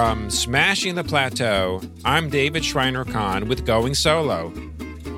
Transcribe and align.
From 0.00 0.30
Smashing 0.30 0.94
the 0.94 1.04
Plateau, 1.04 1.82
I'm 2.06 2.30
David 2.30 2.64
Shriner-Cahn 2.64 3.48
with 3.48 3.66
Going 3.66 3.92
Solo. 3.92 4.50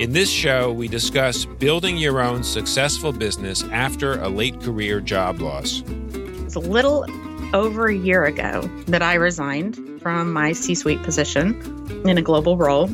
In 0.00 0.12
this 0.12 0.28
show, 0.28 0.72
we 0.72 0.88
discuss 0.88 1.44
building 1.44 1.96
your 1.96 2.20
own 2.20 2.42
successful 2.42 3.12
business 3.12 3.62
after 3.70 4.20
a 4.20 4.28
late 4.28 4.60
career 4.60 5.00
job 5.00 5.40
loss. 5.40 5.84
It's 6.16 6.56
a 6.56 6.58
little 6.58 7.06
over 7.54 7.86
a 7.86 7.94
year 7.94 8.24
ago 8.24 8.62
that 8.88 9.02
I 9.02 9.14
resigned 9.14 10.02
from 10.02 10.32
my 10.32 10.50
C 10.50 10.74
suite 10.74 11.04
position 11.04 12.02
in 12.04 12.18
a 12.18 12.22
global 12.22 12.56
role, 12.56 12.88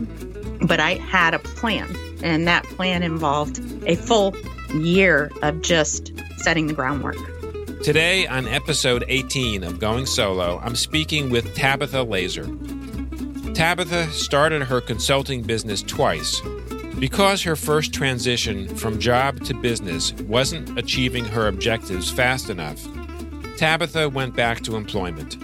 but 0.66 0.80
I 0.80 0.96
had 0.96 1.32
a 1.32 1.38
plan, 1.38 1.88
and 2.22 2.46
that 2.46 2.64
plan 2.64 3.02
involved 3.02 3.62
a 3.86 3.96
full 3.96 4.36
year 4.74 5.30
of 5.40 5.62
just 5.62 6.12
setting 6.36 6.66
the 6.66 6.74
groundwork. 6.74 7.16
Today, 7.82 8.26
on 8.26 8.48
episode 8.48 9.04
18 9.06 9.62
of 9.62 9.78
Going 9.78 10.04
Solo, 10.04 10.60
I'm 10.64 10.74
speaking 10.74 11.30
with 11.30 11.54
Tabitha 11.54 12.02
Laser. 12.02 12.44
Tabitha 13.54 14.10
started 14.10 14.62
her 14.62 14.80
consulting 14.80 15.42
business 15.42 15.82
twice. 15.82 16.42
Because 16.98 17.40
her 17.44 17.54
first 17.54 17.94
transition 17.94 18.74
from 18.74 18.98
job 18.98 19.44
to 19.44 19.54
business 19.54 20.12
wasn't 20.14 20.76
achieving 20.76 21.24
her 21.26 21.46
objectives 21.46 22.10
fast 22.10 22.50
enough, 22.50 22.84
Tabitha 23.56 24.08
went 24.08 24.34
back 24.34 24.60
to 24.62 24.74
employment. 24.74 25.36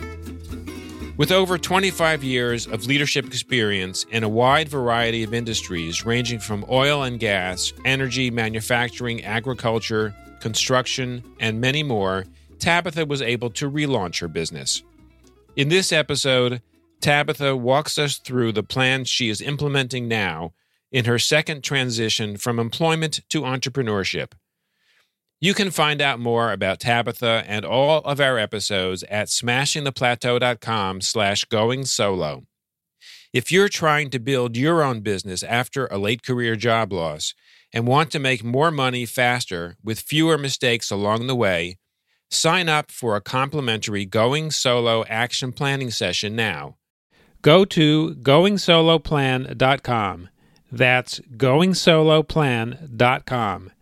With 1.17 1.31
over 1.31 1.57
25 1.57 2.25
years 2.25 2.67
of 2.67 2.87
leadership 2.87 3.27
experience 3.27 4.05
in 4.11 4.25
a 4.25 4.29
wide 4.29 4.69
variety 4.69 5.23
of 5.23 5.33
industries 5.33 6.05
ranging 6.05 6.41
from 6.41 6.65
oil 6.69 7.05
and 7.05 7.21
gas, 7.21 7.73
energy, 7.85 8.33
manufacturing, 8.33 9.23
agriculture, 9.23 10.13
construction, 10.45 11.25
and 11.41 11.59
many 11.59 11.83
more, 11.83 12.27
Tabitha 12.59 13.07
was 13.07 13.23
able 13.23 13.49
to 13.49 13.71
relaunch 13.71 14.21
her 14.21 14.29
business. 14.29 14.83
In 15.57 15.71
this 15.71 15.91
episode, 15.91 16.61
Tabitha 17.01 17.57
walks 17.57 17.97
us 17.97 18.19
through 18.19 18.53
the 18.53 18.63
plans 18.63 19.09
she 19.09 19.31
is 19.31 19.41
implementing 19.41 20.07
now 20.07 20.53
in 20.93 21.07
her 21.07 21.19
second 21.19 21.65
transition 21.65 22.37
from 22.37 22.59
employment 22.59 23.21
to 23.31 23.41
entrepreneurship. 23.41 24.33
You 25.41 25.55
can 25.55 25.71
find 25.71 26.03
out 26.03 26.21
more 26.21 26.53
about 26.53 26.79
Tabitha 26.79 27.45
and 27.47 27.65
all 27.65 28.03
of 28.05 28.21
our 28.21 28.39
episodes 28.39 29.03
at 29.05 29.29
smashingtheplateau.com 29.29 31.01
slash 31.01 31.45
going 31.45 31.87
solo. 31.87 32.45
If 33.33 33.51
you're 33.51 33.71
trying 33.71 34.11
to 34.11 34.19
build 34.19 34.59
your 34.59 34.83
own 34.83 35.01
business 35.01 35.43
after 35.43 35.87
a 35.87 35.97
late 35.97 36.23
career 36.23 36.55
job 36.55 36.93
loss, 36.93 37.33
and 37.75 37.87
want 37.89 38.13
to 38.13 38.21
make 38.21 38.45
more 38.45 38.71
money 38.71 39.05
faster 39.05 39.77
with 39.83 39.99
fewer 39.99 40.39
mistakes 40.39 40.93
along 40.93 41.27
the 41.27 41.35
way, 41.35 41.77
sign 42.31 42.69
up 42.69 42.93
for 42.93 43.17
a 43.17 43.21
complimentary 43.21 44.07
Going 44.07 44.53
Solo 44.53 45.05
action 45.07 45.51
planning 45.53 45.91
session 45.91 46.37
now. 46.37 46.77
Go 47.43 47.65
to 47.65 48.15
goingsoloplan.com. 48.15 50.29
That's 50.71 51.19
goingsoloplan.com. 51.37 53.73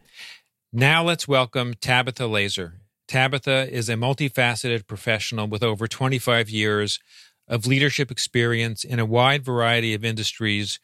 Now 0.72 1.04
let's 1.04 1.28
welcome 1.28 1.74
Tabitha 1.74 2.26
Laser. 2.26 2.78
Tabitha 3.06 3.70
is 3.70 3.90
a 3.90 3.94
multifaceted 3.94 4.86
professional 4.86 5.46
with 5.46 5.62
over 5.62 5.86
25 5.86 6.48
years 6.48 6.98
of 7.46 7.66
leadership 7.66 8.10
experience 8.10 8.84
in 8.84 8.98
a 8.98 9.04
wide 9.04 9.44
variety 9.44 9.92
of 9.92 10.02
industries 10.02 10.80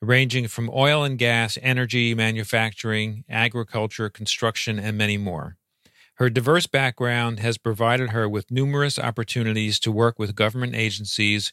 ranging 0.00 0.48
from 0.48 0.70
oil 0.72 1.02
and 1.04 1.18
gas, 1.18 1.58
energy, 1.62 2.14
manufacturing, 2.14 3.24
agriculture, 3.28 4.08
construction, 4.08 4.78
and 4.78 4.96
many 4.96 5.16
more. 5.16 5.56
Her 6.14 6.30
diverse 6.30 6.66
background 6.66 7.38
has 7.40 7.58
provided 7.58 8.10
her 8.10 8.28
with 8.28 8.50
numerous 8.50 8.98
opportunities 8.98 9.78
to 9.80 9.92
work 9.92 10.18
with 10.18 10.34
government 10.34 10.74
agencies 10.74 11.52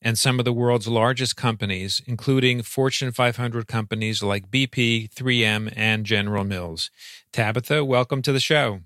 and 0.00 0.18
some 0.18 0.38
of 0.38 0.44
the 0.44 0.52
world's 0.52 0.86
largest 0.86 1.34
companies, 1.34 2.00
including 2.06 2.62
Fortune 2.62 3.10
500 3.10 3.66
companies 3.66 4.22
like 4.22 4.50
BP, 4.50 5.12
3M, 5.12 5.72
and 5.74 6.04
General 6.04 6.44
Mills. 6.44 6.90
Tabitha, 7.32 7.84
welcome 7.84 8.22
to 8.22 8.32
the 8.32 8.38
show. 8.38 8.80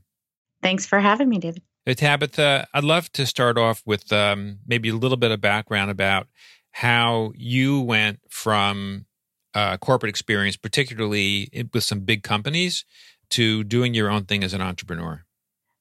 Thanks 0.63 0.87
for 0.87 1.01
having 1.01 1.29
me, 1.29 1.39
David. 1.39 1.63
Hey, 1.85 1.95
Tabitha, 1.95 2.69
I'd 2.73 2.85
love 2.85 3.11
to 3.13 3.27
start 3.27 3.59
off 3.59 3.83
with 3.85 4.13
um, 4.13 4.61
maybe 4.67 4.91
a 4.91 4.95
little 4.95 5.17
bit 5.17 5.31
of 5.31 5.41
background 5.41 5.91
about 5.91 6.29
how 6.73 7.33
you 7.35 7.81
went 7.81 8.21
from 8.29 9.07
uh, 9.55 9.77
corporate 9.79 10.11
experience, 10.11 10.57
particularly 10.57 11.49
with 11.73 11.85
some 11.85 12.01
big 12.01 12.23
companies, 12.23 12.85
to 13.31 13.65
doing 13.65 13.95
your 13.95 14.11
own 14.11 14.25
thing 14.25 14.45
as 14.45 14.55
an 14.55 14.61
entrepreneur. 14.61 15.25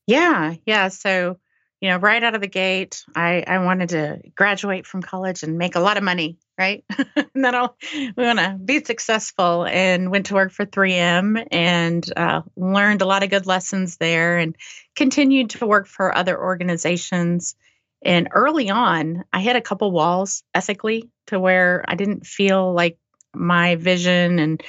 Yeah, 0.08 0.56
yeah. 0.66 0.88
So, 0.88 1.38
you 1.82 1.90
know, 1.90 1.98
right 1.98 2.24
out 2.24 2.34
of 2.34 2.42
the 2.42 2.48
gate, 2.48 3.04
I, 3.16 3.44
I 3.46 3.60
wanted 3.60 3.90
to 3.90 4.22
graduate 4.36 4.88
from 4.88 5.02
college 5.02 5.44
and 5.44 5.58
make 5.58 5.76
a 5.76 5.80
lot 5.80 5.98
of 5.98 6.04
money, 6.04 6.40
right? 6.58 6.84
and 6.98 7.46
then 7.46 7.54
I'll, 7.54 7.78
we 7.94 8.12
want 8.18 8.40
to 8.40 8.58
be 8.64 8.84
successful 8.84 9.66
and 9.66 10.10
went 10.10 10.28
to 10.28 10.34
work 10.34 10.52
for 10.52 10.66
3M 10.66 11.46
and 11.52 12.12
uh, 12.18 12.42
learned 12.56 13.02
a 13.02 13.06
lot 13.06 13.24
of 13.24 13.30
good 13.30 13.46
lessons 13.46 13.98
there 13.98 14.38
and 14.38 14.56
continued 14.96 15.52
to 15.52 15.68
work 15.68 15.88
for 15.88 16.16
other 16.16 16.40
organizations 16.40 17.56
and 18.02 18.30
early 18.32 18.70
on, 18.70 19.24
I 19.34 19.42
hit 19.42 19.56
a 19.56 19.62
couple 19.62 19.92
walls 19.92 20.44
ethically 20.54 21.10
to 21.28 21.40
where 21.40 21.84
I 21.88 21.96
didn't 21.96 22.26
feel 22.26 22.74
like 22.74 22.98
my 23.34 23.76
vision 23.76 24.40
and 24.40 24.64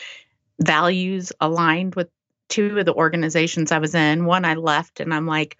values 0.60 1.32
aligned 1.40 1.94
with 1.94 2.08
two 2.48 2.78
of 2.78 2.86
the 2.86 2.94
organizations 2.94 3.70
I 3.70 3.78
was 3.78 3.94
in. 3.94 4.24
One 4.24 4.44
I 4.44 4.54
left 4.54 5.00
and 5.00 5.12
I'm 5.12 5.26
like, 5.26 5.58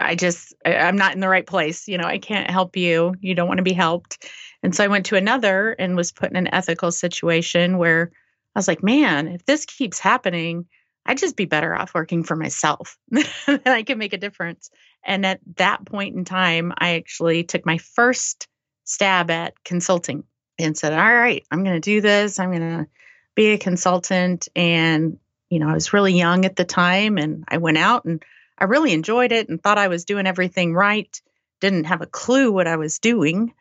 I 0.00 0.14
just, 0.14 0.54
I'm 0.64 0.96
not 0.96 1.14
in 1.14 1.20
the 1.20 1.28
right 1.28 1.46
place. 1.46 1.88
You 1.88 1.98
know, 1.98 2.06
I 2.06 2.18
can't 2.18 2.50
help 2.50 2.76
you. 2.76 3.14
You 3.20 3.34
don't 3.34 3.48
want 3.48 3.58
to 3.58 3.64
be 3.64 3.72
helped. 3.72 4.30
And 4.62 4.74
so 4.74 4.84
I 4.84 4.88
went 4.88 5.06
to 5.06 5.16
another 5.16 5.70
and 5.70 5.96
was 5.96 6.12
put 6.12 6.30
in 6.30 6.36
an 6.36 6.54
ethical 6.54 6.92
situation 6.92 7.78
where 7.78 8.12
I 8.54 8.58
was 8.58 8.68
like, 8.68 8.82
man, 8.82 9.28
if 9.28 9.44
this 9.44 9.64
keeps 9.64 9.98
happening, 9.98 10.66
I'd 11.04 11.18
just 11.18 11.36
be 11.36 11.46
better 11.46 11.74
off 11.74 11.94
working 11.94 12.22
for 12.22 12.36
myself 12.36 12.96
and 13.46 13.62
I 13.66 13.82
can 13.82 13.98
make 13.98 14.12
a 14.12 14.18
difference. 14.18 14.70
And 15.04 15.26
at 15.26 15.40
that 15.56 15.84
point 15.84 16.14
in 16.14 16.24
time, 16.24 16.72
I 16.78 16.94
actually 16.94 17.44
took 17.44 17.66
my 17.66 17.78
first 17.78 18.48
stab 18.84 19.30
at 19.30 19.54
consulting 19.64 20.24
and 20.58 20.76
said, 20.76 20.92
All 20.92 21.14
right, 21.14 21.44
I'm 21.50 21.64
going 21.64 21.80
to 21.80 21.80
do 21.80 22.00
this. 22.00 22.38
I'm 22.38 22.50
going 22.50 22.60
to 22.60 22.86
be 23.34 23.48
a 23.48 23.58
consultant. 23.58 24.48
And, 24.54 25.18
you 25.50 25.58
know, 25.58 25.68
I 25.68 25.74
was 25.74 25.92
really 25.92 26.14
young 26.14 26.44
at 26.44 26.56
the 26.56 26.64
time 26.64 27.18
and 27.18 27.44
I 27.48 27.56
went 27.56 27.78
out 27.78 28.04
and 28.04 28.22
I 28.58 28.64
really 28.64 28.92
enjoyed 28.92 29.32
it 29.32 29.48
and 29.48 29.60
thought 29.60 29.78
I 29.78 29.88
was 29.88 30.04
doing 30.04 30.26
everything 30.26 30.74
right. 30.74 31.20
Didn't 31.60 31.84
have 31.84 32.00
a 32.00 32.06
clue 32.06 32.52
what 32.52 32.68
I 32.68 32.76
was 32.76 32.98
doing 32.98 33.54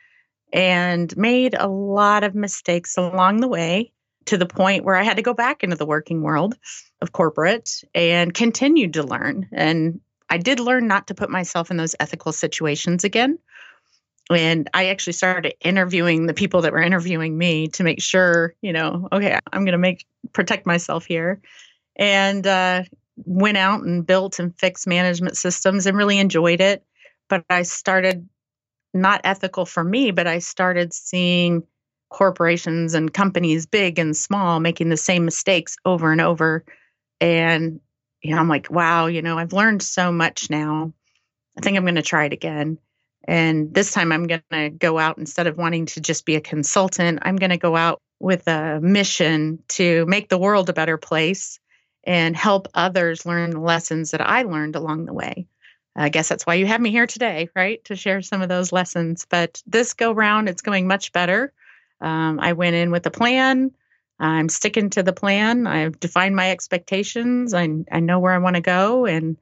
and 0.53 1.15
made 1.17 1.55
a 1.57 1.67
lot 1.67 2.23
of 2.23 2.35
mistakes 2.35 2.97
along 2.97 3.37
the 3.37 3.47
way 3.47 3.93
to 4.25 4.37
the 4.37 4.45
point 4.45 4.83
where 4.83 4.95
I 4.95 5.03
had 5.03 5.17
to 5.17 5.23
go 5.23 5.33
back 5.33 5.63
into 5.63 5.75
the 5.75 5.85
working 5.85 6.21
world 6.21 6.55
of 7.01 7.11
corporate 7.11 7.83
and 7.95 8.33
continued 8.33 8.93
to 8.93 9.03
learn. 9.03 9.49
And 9.51 9.99
I 10.29 10.37
did 10.37 10.59
learn 10.59 10.87
not 10.87 11.07
to 11.07 11.15
put 11.15 11.29
myself 11.29 11.71
in 11.71 11.77
those 11.77 11.95
ethical 11.99 12.31
situations 12.31 13.03
again. 13.03 13.39
And 14.29 14.69
I 14.73 14.87
actually 14.87 15.13
started 15.13 15.55
interviewing 15.61 16.25
the 16.25 16.33
people 16.33 16.61
that 16.61 16.71
were 16.71 16.81
interviewing 16.81 17.37
me 17.37 17.67
to 17.69 17.83
make 17.83 18.01
sure, 18.01 18.53
you 18.61 18.71
know, 18.71 19.09
okay, 19.11 19.37
I'm 19.51 19.65
going 19.65 19.73
to 19.73 19.77
make 19.77 20.05
protect 20.31 20.65
myself 20.65 21.05
here. 21.05 21.41
And 21.97 22.47
uh, 22.47 22.83
went 23.17 23.57
out 23.57 23.81
and 23.83 24.05
built 24.05 24.39
and 24.39 24.57
fixed 24.57 24.87
management 24.87 25.37
systems 25.37 25.85
and 25.85 25.97
really 25.97 26.19
enjoyed 26.19 26.61
it. 26.61 26.85
But 27.27 27.43
I 27.49 27.63
started 27.63 28.27
not 28.93 29.21
ethical 29.23 29.65
for 29.65 29.83
me, 29.83 30.11
but 30.11 30.27
I 30.27 30.39
started 30.39 30.93
seeing 30.93 31.63
corporations 32.11 32.93
and 32.93 33.13
companies, 33.13 33.65
big 33.65 33.97
and 33.97 34.15
small, 34.15 34.59
making 34.59 34.89
the 34.89 34.97
same 34.97 35.25
mistakes 35.25 35.77
over 35.85 36.11
and 36.11 36.21
over. 36.21 36.63
And 37.19 37.79
you 38.21 38.35
know, 38.35 38.39
I'm 38.39 38.47
like, 38.47 38.69
wow, 38.69 39.07
you 39.07 39.21
know, 39.21 39.37
I've 39.37 39.53
learned 39.53 39.81
so 39.81 40.11
much 40.11 40.49
now. 40.49 40.93
I 41.57 41.61
think 41.61 41.75
I'm 41.75 41.83
going 41.83 41.95
to 41.95 42.03
try 42.03 42.25
it 42.25 42.33
again. 42.33 42.77
And 43.27 43.73
this 43.73 43.91
time 43.91 44.11
I'm 44.11 44.27
going 44.27 44.43
to 44.51 44.69
go 44.69 44.99
out 44.99 45.17
instead 45.17 45.47
of 45.47 45.57
wanting 45.57 45.87
to 45.87 46.01
just 46.01 46.25
be 46.25 46.35
a 46.35 46.41
consultant, 46.41 47.19
I'm 47.23 47.35
going 47.35 47.51
to 47.51 47.57
go 47.57 47.75
out 47.75 47.99
with 48.19 48.47
a 48.47 48.79
mission 48.79 49.59
to 49.69 50.05
make 50.05 50.29
the 50.29 50.37
world 50.37 50.69
a 50.69 50.73
better 50.73 50.97
place 50.97 51.59
and 52.03 52.35
help 52.35 52.67
others 52.73 53.25
learn 53.25 53.51
the 53.51 53.59
lessons 53.59 54.11
that 54.11 54.21
I 54.21 54.43
learned 54.43 54.75
along 54.75 55.05
the 55.05 55.13
way. 55.13 55.47
I 55.95 56.09
guess 56.09 56.29
that's 56.29 56.45
why 56.45 56.55
you 56.55 56.65
have 56.67 56.81
me 56.81 56.89
here 56.89 57.05
today, 57.05 57.49
right? 57.55 57.83
To 57.85 57.95
share 57.95 58.21
some 58.21 58.41
of 58.41 58.49
those 58.49 58.71
lessons. 58.71 59.25
But 59.29 59.61
this 59.67 59.93
go 59.93 60.13
round, 60.13 60.47
it's 60.47 60.61
going 60.61 60.87
much 60.87 61.11
better. 61.11 61.51
Um, 62.01 62.39
I 62.39 62.53
went 62.53 62.75
in 62.75 62.91
with 62.91 63.05
a 63.05 63.11
plan. 63.11 63.71
I'm 64.19 64.49
sticking 64.49 64.89
to 64.91 65.03
the 65.03 65.13
plan. 65.13 65.65
I've 65.65 65.99
defined 65.99 66.35
my 66.35 66.51
expectations. 66.51 67.53
I, 67.53 67.69
I 67.91 67.99
know 67.99 68.19
where 68.19 68.33
I 68.33 68.37
want 68.37 68.55
to 68.55 68.61
go, 68.61 69.05
and 69.05 69.37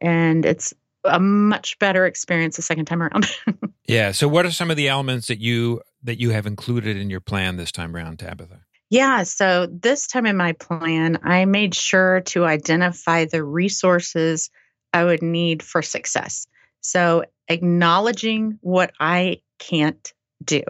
and 0.00 0.46
it's 0.46 0.72
a 1.04 1.20
much 1.20 1.78
better 1.78 2.06
experience 2.06 2.56
the 2.56 2.62
second 2.62 2.86
time 2.86 3.02
around. 3.02 3.26
yeah. 3.86 4.12
So, 4.12 4.26
what 4.28 4.46
are 4.46 4.50
some 4.50 4.70
of 4.70 4.76
the 4.76 4.88
elements 4.88 5.28
that 5.28 5.40
you 5.40 5.82
that 6.02 6.20
you 6.20 6.30
have 6.30 6.46
included 6.46 6.96
in 6.96 7.10
your 7.10 7.20
plan 7.20 7.56
this 7.56 7.72
time 7.72 7.94
around, 7.94 8.18
Tabitha? 8.18 8.60
Yeah. 8.90 9.24
So 9.24 9.66
this 9.66 10.06
time 10.06 10.26
in 10.26 10.36
my 10.36 10.52
plan, 10.52 11.18
I 11.24 11.46
made 11.46 11.74
sure 11.74 12.20
to 12.26 12.44
identify 12.44 13.24
the 13.24 13.42
resources 13.42 14.50
I 14.92 15.04
would 15.04 15.22
need 15.22 15.62
for 15.62 15.82
success. 15.82 16.46
So 16.80 17.24
acknowledging 17.48 18.58
what 18.60 18.92
I 19.00 19.40
can't 19.58 20.12
do, 20.44 20.62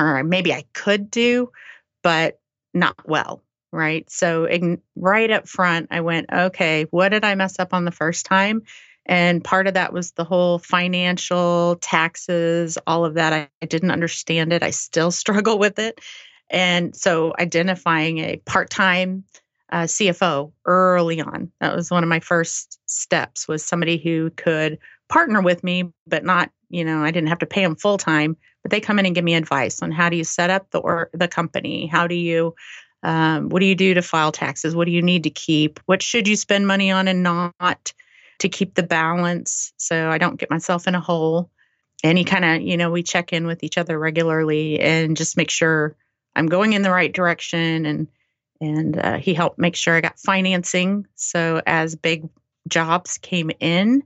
or 0.00 0.24
maybe 0.24 0.52
I 0.52 0.64
could 0.72 1.10
do, 1.10 1.50
but 2.02 2.40
not 2.74 2.96
well. 3.08 3.42
Right. 3.74 4.08
So, 4.10 4.44
in, 4.44 4.82
right 4.96 5.30
up 5.30 5.48
front, 5.48 5.88
I 5.90 6.02
went, 6.02 6.26
okay, 6.30 6.84
what 6.90 7.08
did 7.08 7.24
I 7.24 7.34
mess 7.34 7.58
up 7.58 7.72
on 7.72 7.86
the 7.86 7.90
first 7.90 8.26
time? 8.26 8.62
And 9.06 9.42
part 9.42 9.66
of 9.66 9.74
that 9.74 9.92
was 9.92 10.12
the 10.12 10.24
whole 10.24 10.58
financial 10.58 11.76
taxes, 11.80 12.78
all 12.86 13.04
of 13.04 13.14
that. 13.14 13.32
I, 13.32 13.48
I 13.62 13.66
didn't 13.66 13.90
understand 13.90 14.52
it. 14.52 14.62
I 14.62 14.70
still 14.70 15.10
struggle 15.22 15.58
with 15.58 15.78
it. 15.78 16.00
And 16.50 16.94
so 16.94 17.32
identifying 17.38 18.18
a 18.18 18.36
part 18.44 18.70
time 18.70 19.24
uh, 19.70 19.84
CFO 19.84 20.52
early 20.66 21.20
on, 21.22 21.50
that 21.60 21.74
was 21.74 21.90
one 21.90 22.02
of 22.02 22.08
my 22.08 22.20
first 22.20 22.78
steps, 22.86 23.48
was 23.48 23.64
somebody 23.64 23.96
who 23.96 24.28
could 24.30 24.78
partner 25.08 25.40
with 25.40 25.64
me, 25.64 25.84
but 26.06 26.24
not, 26.24 26.50
you 26.72 26.84
know, 26.84 27.04
I 27.04 27.10
didn't 27.12 27.28
have 27.28 27.38
to 27.40 27.46
pay 27.46 27.62
them 27.62 27.76
full 27.76 27.98
time, 27.98 28.36
but 28.62 28.70
they 28.70 28.80
come 28.80 28.98
in 28.98 29.06
and 29.06 29.14
give 29.14 29.24
me 29.24 29.34
advice 29.34 29.82
on 29.82 29.92
how 29.92 30.08
do 30.08 30.16
you 30.16 30.24
set 30.24 30.50
up 30.50 30.70
the 30.70 30.78
or 30.78 31.10
the 31.12 31.28
company? 31.28 31.86
How 31.86 32.06
do 32.06 32.16
you 32.16 32.54
um, 33.04 33.48
what 33.48 33.60
do 33.60 33.66
you 33.66 33.74
do 33.74 33.94
to 33.94 34.02
file 34.02 34.32
taxes? 34.32 34.74
What 34.74 34.86
do 34.86 34.92
you 34.92 35.02
need 35.02 35.24
to 35.24 35.30
keep? 35.30 35.80
What 35.86 36.02
should 36.02 36.28
you 36.28 36.36
spend 36.36 36.66
money 36.66 36.90
on 36.90 37.08
and 37.08 37.22
not? 37.22 37.92
to 38.42 38.48
keep 38.48 38.74
the 38.74 38.82
balance 38.82 39.72
so 39.76 40.10
I 40.10 40.18
don't 40.18 40.38
get 40.38 40.50
myself 40.50 40.88
in 40.88 40.96
a 40.96 41.00
hole. 41.00 41.48
Any 42.02 42.24
kind 42.24 42.44
of, 42.44 42.60
you 42.60 42.76
know, 42.76 42.90
we 42.90 43.04
check 43.04 43.32
in 43.32 43.46
with 43.46 43.62
each 43.62 43.78
other 43.78 43.96
regularly 43.96 44.80
and 44.80 45.16
just 45.16 45.36
make 45.36 45.50
sure 45.50 45.96
I'm 46.34 46.46
going 46.46 46.72
in 46.72 46.82
the 46.82 46.90
right 46.90 47.12
direction. 47.12 47.86
And 47.86 48.08
and 48.60 48.98
uh, 48.98 49.18
he 49.18 49.34
helped 49.34 49.58
make 49.58 49.76
sure 49.76 49.94
I 49.94 50.00
got 50.00 50.18
financing. 50.18 51.06
So 51.14 51.62
as 51.66 51.94
big 51.94 52.28
jobs 52.68 53.18
came 53.18 53.50
in, 53.60 54.02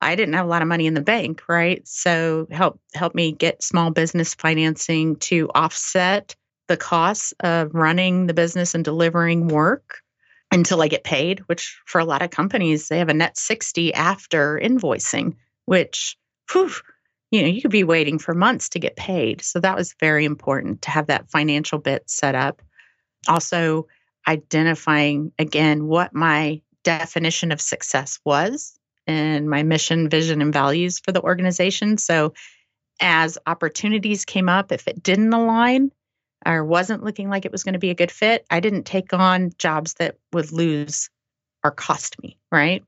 I 0.00 0.14
didn't 0.14 0.34
have 0.34 0.46
a 0.46 0.48
lot 0.48 0.62
of 0.62 0.68
money 0.68 0.86
in 0.86 0.94
the 0.94 1.00
bank, 1.00 1.42
right? 1.48 1.86
So 1.86 2.46
help 2.50 2.80
help 2.94 3.14
me 3.14 3.32
get 3.32 3.62
small 3.62 3.90
business 3.90 4.34
financing 4.34 5.16
to 5.16 5.48
offset 5.54 6.34
the 6.68 6.76
costs 6.76 7.32
of 7.40 7.74
running 7.74 8.26
the 8.26 8.34
business 8.34 8.74
and 8.74 8.84
delivering 8.84 9.48
work 9.48 10.02
until 10.52 10.82
I 10.82 10.88
get 10.88 11.04
paid, 11.04 11.40
which 11.46 11.80
for 11.86 12.00
a 12.00 12.04
lot 12.04 12.22
of 12.22 12.30
companies, 12.30 12.88
they 12.88 12.98
have 12.98 13.08
a 13.08 13.14
net 13.14 13.36
60 13.36 13.94
after 13.94 14.60
invoicing, 14.62 15.34
which, 15.64 16.16
whew, 16.52 16.70
you 17.30 17.42
know, 17.42 17.48
you 17.48 17.60
could 17.62 17.70
be 17.70 17.84
waiting 17.84 18.18
for 18.18 18.34
months 18.34 18.68
to 18.70 18.78
get 18.78 18.96
paid. 18.96 19.42
So 19.42 19.60
that 19.60 19.76
was 19.76 19.94
very 19.98 20.24
important 20.24 20.82
to 20.82 20.90
have 20.90 21.08
that 21.08 21.30
financial 21.30 21.78
bit 21.78 22.08
set 22.08 22.34
up. 22.34 22.62
Also, 23.28 23.86
identifying 24.28 25.32
again 25.38 25.86
what 25.86 26.14
my 26.14 26.60
definition 26.84 27.50
of 27.50 27.60
success 27.60 28.20
was 28.24 28.75
and 29.06 29.48
my 29.48 29.62
mission, 29.62 30.08
vision, 30.08 30.42
and 30.42 30.52
values 30.52 30.98
for 30.98 31.12
the 31.12 31.22
organization. 31.22 31.98
So 31.98 32.34
as 33.00 33.38
opportunities 33.46 34.24
came 34.24 34.48
up, 34.48 34.72
if 34.72 34.88
it 34.88 35.02
didn't 35.02 35.32
align, 35.32 35.92
or 36.44 36.64
wasn't 36.64 37.02
looking 37.02 37.28
like 37.28 37.44
it 37.44 37.52
was 37.52 37.64
going 37.64 37.72
to 37.74 37.78
be 37.78 37.90
a 37.90 37.94
good 37.94 38.10
fit, 38.10 38.46
I 38.50 38.60
didn't 38.60 38.84
take 38.84 39.12
on 39.12 39.50
jobs 39.58 39.94
that 39.94 40.16
would 40.32 40.52
lose 40.52 41.10
or 41.64 41.70
cost 41.70 42.20
me, 42.22 42.38
right? 42.52 42.84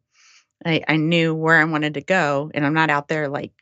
I, 0.65 0.83
I 0.87 0.97
knew 0.97 1.35
where 1.35 1.61
I 1.61 1.65
wanted 1.65 1.95
to 1.95 2.01
go, 2.01 2.51
and 2.55 2.65
I'm 2.65 2.75
not 2.75 2.91
out 2.91 3.09
there 3.09 3.29
like 3.29 3.53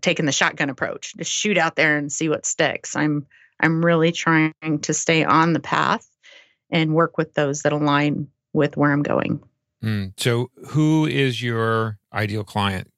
taking 0.00 0.26
the 0.26 0.32
shotgun 0.32 0.70
approach, 0.70 1.14
just 1.16 1.30
shoot 1.30 1.58
out 1.58 1.76
there 1.76 1.96
and 1.96 2.10
see 2.10 2.28
what 2.28 2.46
sticks. 2.46 2.96
I'm 2.96 3.26
I'm 3.60 3.84
really 3.84 4.12
trying 4.12 4.80
to 4.82 4.94
stay 4.94 5.24
on 5.24 5.52
the 5.52 5.60
path 5.60 6.06
and 6.70 6.94
work 6.94 7.16
with 7.16 7.34
those 7.34 7.62
that 7.62 7.72
align 7.72 8.28
with 8.52 8.76
where 8.76 8.90
I'm 8.90 9.02
going. 9.02 9.40
Mm, 9.82 10.12
so, 10.16 10.50
who 10.68 11.06
is 11.06 11.42
your 11.42 11.98
ideal 12.12 12.44
client? 12.44 12.92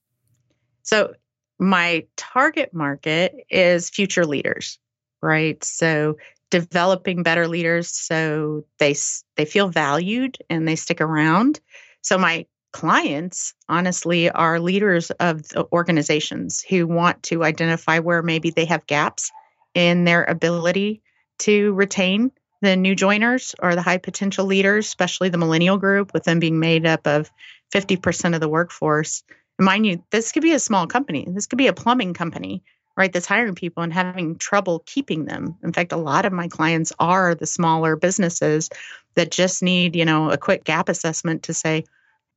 So, 0.83 1.15
my 1.59 2.07
target 2.17 2.75
market 2.75 3.35
is 3.49 3.89
future 3.89 4.27
leaders 4.27 4.79
right? 5.25 5.65
So 5.65 6.17
developing 6.51 7.23
better 7.25 7.49
leaders 7.49 7.91
so 7.91 8.65
they 8.79 8.95
they 9.37 9.45
feel 9.45 9.69
valued 9.69 10.37
and 10.51 10.69
they 10.69 10.77
stick 10.77 11.01
around. 11.01 11.59
So 12.03 12.19
my 12.19 12.47
clients 12.73 13.55
honestly 13.69 14.31
are 14.31 14.61
leaders 14.61 15.11
of 15.13 15.49
the 15.49 15.67
organizations 15.73 16.61
who 16.61 16.87
want 16.87 17.23
to 17.25 17.43
identify 17.43 17.99
where 17.99 18.23
maybe 18.23 18.51
they 18.51 18.67
have 18.67 18.87
gaps 18.87 19.33
in 19.75 20.05
their 20.05 20.25
ability 20.25 21.03
to 21.39 21.73
retain 21.73 22.31
the 22.65 22.77
new 22.77 22.95
joiners 22.95 23.55
or 23.63 23.75
the 23.75 23.83
high 23.83 23.99
potential 23.99 24.47
leaders, 24.47 24.87
especially 24.87 25.29
the 25.29 25.39
millennial 25.39 25.79
group, 25.79 26.13
with 26.13 26.25
them 26.25 26.41
being 26.41 26.59
made 26.59 26.87
up 26.87 27.07
of 27.07 27.31
50% 27.73 28.35
of 28.35 28.41
the 28.41 28.49
workforce. 28.49 29.23
mind 29.59 29.87
you, 29.87 30.03
this 30.11 30.33
could 30.33 30.43
be 30.43 30.53
a 30.53 30.59
small 30.59 30.87
company. 30.87 31.27
This 31.29 31.47
could 31.47 31.59
be 31.59 31.69
a 31.69 31.73
plumbing 31.73 32.15
company 32.15 32.63
right 32.97 33.13
that's 33.13 33.27
hiring 33.27 33.55
people 33.55 33.83
and 33.83 33.93
having 33.93 34.37
trouble 34.37 34.83
keeping 34.87 35.25
them 35.25 35.57
in 35.63 35.73
fact 35.73 35.93
a 35.93 35.97
lot 35.97 36.25
of 36.25 36.33
my 36.33 36.49
clients 36.49 36.93
are 36.99 37.35
the 37.35 37.47
smaller 37.47 37.97
businesses 37.97 38.71
that 39.15 39.31
just 39.31 39.63
need 39.63 39.97
you 39.97 40.05
know 40.05 40.31
a 40.31 40.39
quick 40.39 40.65
gap 40.65 40.89
assessment 40.89 41.43
to 41.43 41.55
say 41.55 41.85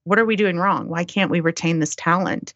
what 0.03 0.19
are 0.19 0.25
we 0.25 0.35
doing 0.35 0.57
wrong 0.57 0.88
why 0.88 1.03
can't 1.03 1.31
we 1.31 1.39
retain 1.39 1.80
this 1.80 1.95
talent 1.95 2.53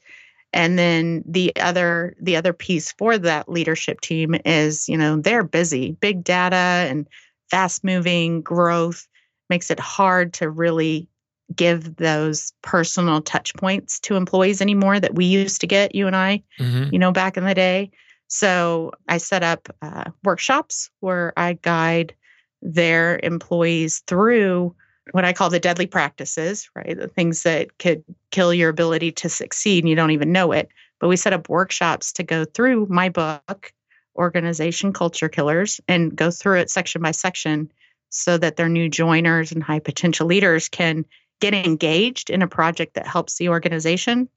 and 0.53 0.77
then 0.77 1.23
the 1.25 1.53
other 1.57 2.15
the 2.19 2.35
other 2.35 2.53
piece 2.53 2.91
for 2.93 3.17
that 3.17 3.49
leadership 3.49 4.01
team 4.01 4.35
is 4.45 4.89
you 4.89 4.97
know 4.97 5.17
they're 5.17 5.43
busy 5.43 5.91
big 6.01 6.23
data 6.23 6.55
and 6.55 7.07
fast 7.51 7.83
moving 7.83 8.41
growth 8.41 9.07
makes 9.49 9.69
it 9.69 9.79
hard 9.79 10.33
to 10.33 10.49
really 10.49 11.07
give 11.55 11.97
those 11.97 12.53
personal 12.61 13.21
touch 13.21 13.53
points 13.55 13.99
to 13.99 14.15
employees 14.15 14.61
anymore 14.61 14.99
that 14.99 15.15
we 15.15 15.25
used 15.25 15.61
to 15.61 15.67
get, 15.67 15.93
you 15.93 16.07
and 16.07 16.15
I, 16.15 16.41
mm-hmm. 16.59 16.93
you 16.93 16.97
know, 16.97 17.11
back 17.11 17.35
in 17.35 17.43
the 17.43 17.53
day. 17.53 17.91
So 18.27 18.93
I 19.09 19.17
set 19.17 19.43
up 19.43 19.67
uh, 19.81 20.05
workshops 20.23 20.89
where 21.01 21.33
I 21.35 21.53
guide 21.61 22.15
their 22.61 23.19
employees 23.23 24.01
through 24.07 24.73
what 25.11 25.25
I 25.25 25.33
call 25.33 25.49
the 25.49 25.59
deadly 25.59 25.87
practices, 25.87 26.69
right? 26.73 26.97
The 26.97 27.09
things 27.09 27.43
that 27.43 27.77
could 27.79 28.03
kill 28.29 28.53
your 28.53 28.69
ability 28.69 29.11
to 29.13 29.29
succeed 29.29 29.83
and 29.83 29.89
you 29.89 29.95
don't 29.95 30.11
even 30.11 30.31
know 30.31 30.53
it. 30.53 30.69
But 30.99 31.09
we 31.09 31.17
set 31.17 31.33
up 31.33 31.49
workshops 31.49 32.13
to 32.13 32.23
go 32.23 32.45
through 32.45 32.87
my 32.89 33.09
book, 33.09 33.73
Organization 34.15 34.93
Culture 34.93 35.29
Killers, 35.29 35.79
and 35.87 36.15
go 36.15 36.31
through 36.31 36.59
it 36.59 36.69
section 36.69 37.01
by 37.01 37.11
section 37.11 37.71
so 38.09 38.37
that 38.37 38.57
their 38.57 38.69
new 38.69 38.89
joiners 38.89 39.51
and 39.51 39.63
high 39.63 39.79
potential 39.79 40.27
leaders 40.27 40.69
can 40.69 41.05
get 41.39 41.53
engaged 41.53 42.29
in 42.29 42.41
a 42.41 42.47
project 42.47 42.95
that 42.95 43.07
helps 43.07 43.37
the 43.37 43.49
organization 43.49 44.29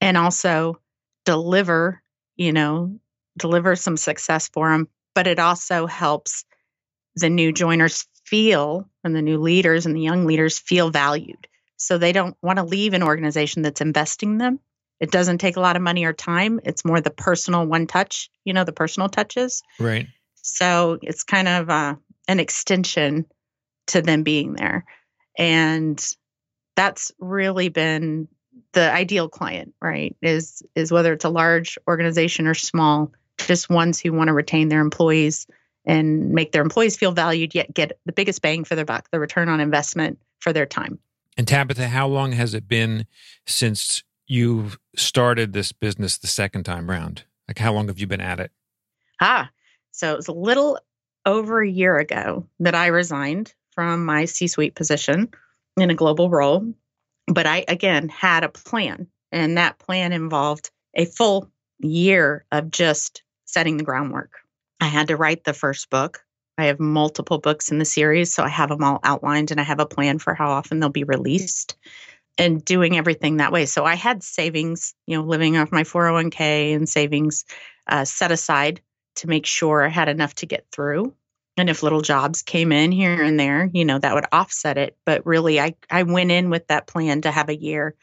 and 0.00 0.16
also 0.16 0.80
deliver, 1.24 2.02
you 2.36 2.52
know, 2.52 2.98
deliver 3.36 3.76
some 3.76 3.96
success 3.96 4.48
for 4.48 4.70
them. 4.70 4.88
But 5.14 5.26
it 5.26 5.38
also 5.38 5.86
helps 5.86 6.44
the 7.14 7.30
new 7.30 7.52
joiners 7.52 8.06
feel 8.24 8.88
and 9.04 9.14
the 9.14 9.22
new 9.22 9.38
leaders 9.38 9.86
and 9.86 9.96
the 9.96 10.00
young 10.00 10.26
leaders 10.26 10.58
feel 10.58 10.90
valued. 10.90 11.46
So 11.76 11.98
they 11.98 12.12
don't 12.12 12.36
want 12.42 12.58
to 12.58 12.64
leave 12.64 12.94
an 12.94 13.02
organization 13.02 13.62
that's 13.62 13.80
investing 13.80 14.38
them. 14.38 14.60
It 15.00 15.10
doesn't 15.10 15.38
take 15.38 15.56
a 15.56 15.60
lot 15.60 15.76
of 15.76 15.82
money 15.82 16.04
or 16.04 16.12
time. 16.12 16.60
It's 16.64 16.84
more 16.84 17.00
the 17.00 17.10
personal 17.10 17.66
one 17.66 17.86
touch, 17.86 18.30
you 18.44 18.52
know, 18.52 18.64
the 18.64 18.72
personal 18.72 19.08
touches. 19.08 19.62
Right. 19.78 20.08
So 20.34 20.98
it's 21.02 21.22
kind 21.22 21.48
of 21.48 21.70
uh, 21.70 21.96
an 22.26 22.40
extension 22.40 23.26
to 23.88 24.02
them 24.02 24.22
being 24.22 24.54
there. 24.54 24.84
And 25.36 26.04
that's 26.76 27.12
really 27.18 27.68
been 27.68 28.28
the 28.72 28.92
ideal 28.92 29.28
client, 29.28 29.74
right? 29.80 30.16
Is 30.22 30.62
is 30.74 30.92
whether 30.92 31.12
it's 31.12 31.24
a 31.24 31.30
large 31.30 31.78
organization 31.88 32.46
or 32.46 32.54
small, 32.54 33.12
just 33.38 33.70
ones 33.70 34.00
who 34.00 34.12
want 34.12 34.28
to 34.28 34.34
retain 34.34 34.68
their 34.68 34.80
employees 34.80 35.46
and 35.84 36.30
make 36.30 36.52
their 36.52 36.62
employees 36.62 36.96
feel 36.96 37.12
valued 37.12 37.54
yet 37.54 37.72
get 37.72 37.98
the 38.04 38.12
biggest 38.12 38.42
bang 38.42 38.64
for 38.64 38.74
their 38.74 38.84
buck, 38.84 39.08
the 39.10 39.20
return 39.20 39.48
on 39.48 39.60
investment 39.60 40.18
for 40.40 40.52
their 40.52 40.66
time. 40.66 40.98
And 41.36 41.46
Tabitha, 41.46 41.88
how 41.88 42.08
long 42.08 42.32
has 42.32 42.52
it 42.52 42.68
been 42.68 43.06
since 43.46 44.02
you 44.28 44.72
started 44.96 45.52
this 45.52 45.72
business 45.72 46.18
the 46.18 46.26
second 46.26 46.64
time 46.64 46.88
round? 46.88 47.24
Like 47.48 47.58
how 47.58 47.72
long 47.72 47.88
have 47.88 47.98
you 47.98 48.06
been 48.06 48.20
at 48.20 48.40
it? 48.40 48.52
Ah, 49.20 49.50
so 49.90 50.12
it 50.12 50.16
was 50.16 50.28
a 50.28 50.32
little 50.32 50.78
over 51.26 51.60
a 51.60 51.68
year 51.68 51.98
ago 51.98 52.46
that 52.60 52.74
I 52.74 52.86
resigned 52.86 53.52
from 53.72 54.04
my 54.04 54.26
C 54.26 54.46
suite 54.46 54.74
position 54.74 55.28
in 55.76 55.90
a 55.90 55.94
global 55.94 56.30
role. 56.30 56.72
But 57.26 57.46
I, 57.46 57.64
again, 57.68 58.08
had 58.08 58.44
a 58.44 58.48
plan, 58.48 59.06
and 59.32 59.58
that 59.58 59.78
plan 59.78 60.12
involved 60.12 60.70
a 60.94 61.04
full 61.04 61.50
year 61.78 62.44
of 62.52 62.70
just 62.70 63.22
setting 63.44 63.76
the 63.76 63.84
groundwork. 63.84 64.32
I 64.80 64.86
had 64.86 65.08
to 65.08 65.16
write 65.16 65.44
the 65.44 65.52
first 65.52 65.90
book. 65.90 66.24
I 66.56 66.66
have 66.66 66.80
multiple 66.80 67.38
books 67.38 67.70
in 67.70 67.78
the 67.78 67.84
series, 67.84 68.32
so 68.32 68.42
I 68.42 68.48
have 68.48 68.70
them 68.70 68.82
all 68.82 69.00
outlined 69.04 69.50
and 69.50 69.60
I 69.60 69.64
have 69.64 69.80
a 69.80 69.86
plan 69.86 70.18
for 70.18 70.34
how 70.34 70.50
often 70.50 70.80
they'll 70.80 70.88
be 70.88 71.04
released 71.04 71.76
and 72.38 72.64
doing 72.64 72.96
everything 72.96 73.38
that 73.38 73.52
way. 73.52 73.66
So 73.66 73.84
I 73.84 73.96
had 73.96 74.22
savings, 74.22 74.94
you 75.06 75.16
know, 75.16 75.24
living 75.24 75.56
off 75.56 75.72
my 75.72 75.82
401k 75.82 76.74
and 76.74 76.88
savings 76.88 77.44
uh, 77.86 78.04
set 78.04 78.30
aside 78.30 78.80
to 79.16 79.28
make 79.28 79.46
sure 79.46 79.84
I 79.84 79.88
had 79.88 80.08
enough 80.08 80.34
to 80.36 80.46
get 80.46 80.66
through 80.70 81.14
and 81.56 81.68
if 81.68 81.82
little 81.82 82.02
jobs 82.02 82.42
came 82.42 82.70
in 82.70 82.92
here 82.92 83.20
and 83.20 83.40
there 83.40 83.68
you 83.72 83.84
know 83.84 83.98
that 83.98 84.14
would 84.14 84.26
offset 84.30 84.78
it 84.78 84.96
but 85.04 85.26
really 85.26 85.58
i 85.58 85.74
i 85.90 86.04
went 86.04 86.30
in 86.30 86.50
with 86.50 86.64
that 86.68 86.86
plan 86.86 87.20
to 87.22 87.32
have 87.32 87.48
a 87.48 87.56
year 87.56 87.96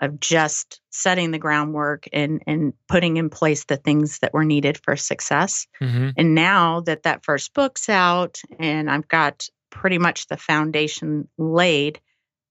of 0.00 0.18
just 0.18 0.80
setting 0.90 1.30
the 1.30 1.38
groundwork 1.38 2.08
and 2.12 2.42
and 2.46 2.72
putting 2.88 3.16
in 3.16 3.28
place 3.28 3.64
the 3.64 3.76
things 3.76 4.18
that 4.20 4.32
were 4.32 4.44
needed 4.44 4.78
for 4.78 4.96
success. 4.96 5.66
Mm-hmm. 5.80 6.10
And 6.16 6.34
now 6.34 6.80
that 6.80 7.02
that 7.02 7.24
first 7.24 7.54
book's 7.54 7.88
out 7.88 8.40
and 8.58 8.90
I've 8.90 9.08
got 9.08 9.46
pretty 9.70 9.98
much 9.98 10.26
the 10.26 10.36
foundation 10.36 11.28
laid, 11.38 12.00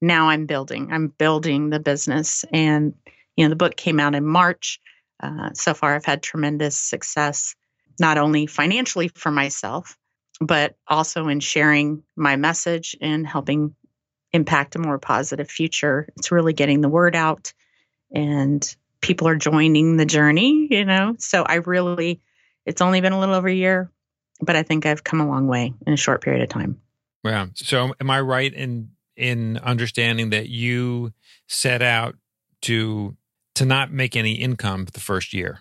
now 0.02 0.30
I'm 0.30 0.46
building. 0.46 0.92
I'm 0.92 1.08
building 1.08 1.70
the 1.70 1.80
business. 1.80 2.46
And, 2.54 2.94
you 3.36 3.46
know, 3.46 3.50
the 3.50 3.56
book 3.56 3.76
came 3.76 4.00
out 4.00 4.16
in 4.16 4.26
March. 4.26 4.80
Uh, 5.22 5.50
so 5.54 5.74
far, 5.74 5.96
I've 5.96 6.06
had 6.06 6.24
tremendous 6.24 6.78
success, 6.78 7.56
not 8.00 8.18
only 8.18 8.46
financially 8.46 9.10
for 9.10 9.32
myself, 9.32 9.98
but 10.40 10.76
also 10.88 11.28
in 11.28 11.42
sharing 11.42 12.04
my 12.16 12.36
message 12.36 12.96
and 13.02 13.28
helping 13.28 13.76
impact 14.32 14.76
a 14.76 14.80
more 14.80 15.00
positive 15.00 15.50
future. 15.50 16.08
It's 16.18 16.32
really 16.32 16.54
getting 16.54 16.82
the 16.82 16.90
word 16.90 17.16
out 17.16 17.54
and 18.14 18.76
people 19.02 19.28
are 19.28 19.36
joining 19.36 19.98
the 19.98 20.06
journey, 20.06 20.68
you 20.70 20.86
know. 20.86 21.16
So 21.20 21.44
I 21.44 21.56
really, 21.56 22.22
it's 22.66 22.82
only 22.82 23.02
been 23.02 23.14
a 23.14 23.20
little 23.20 23.36
over 23.36 23.48
a 23.48 23.54
year, 23.54 23.92
but 24.42 24.56
I 24.56 24.64
think 24.64 24.86
I've 24.86 25.04
come 25.04 25.20
a 25.20 25.28
long 25.28 25.48
way 25.48 25.74
in 25.86 25.94
a 25.94 25.98
short 25.98 26.22
period 26.22 26.44
of 26.44 26.50
time. 26.50 26.80
Yeah. 27.24 27.48
So 27.56 27.94
am 28.00 28.10
I 28.10 28.22
right 28.22 28.54
in 28.54 28.92
in 29.20 29.58
understanding 29.58 30.30
that 30.32 30.50
you 30.50 31.14
set 31.48 31.82
out 31.82 32.16
to 32.64 33.16
to 33.56 33.66
not 33.66 33.92
make 33.92 34.16
any 34.16 34.34
income 34.34 34.86
the 34.86 35.00
first 35.00 35.34
year? 35.34 35.60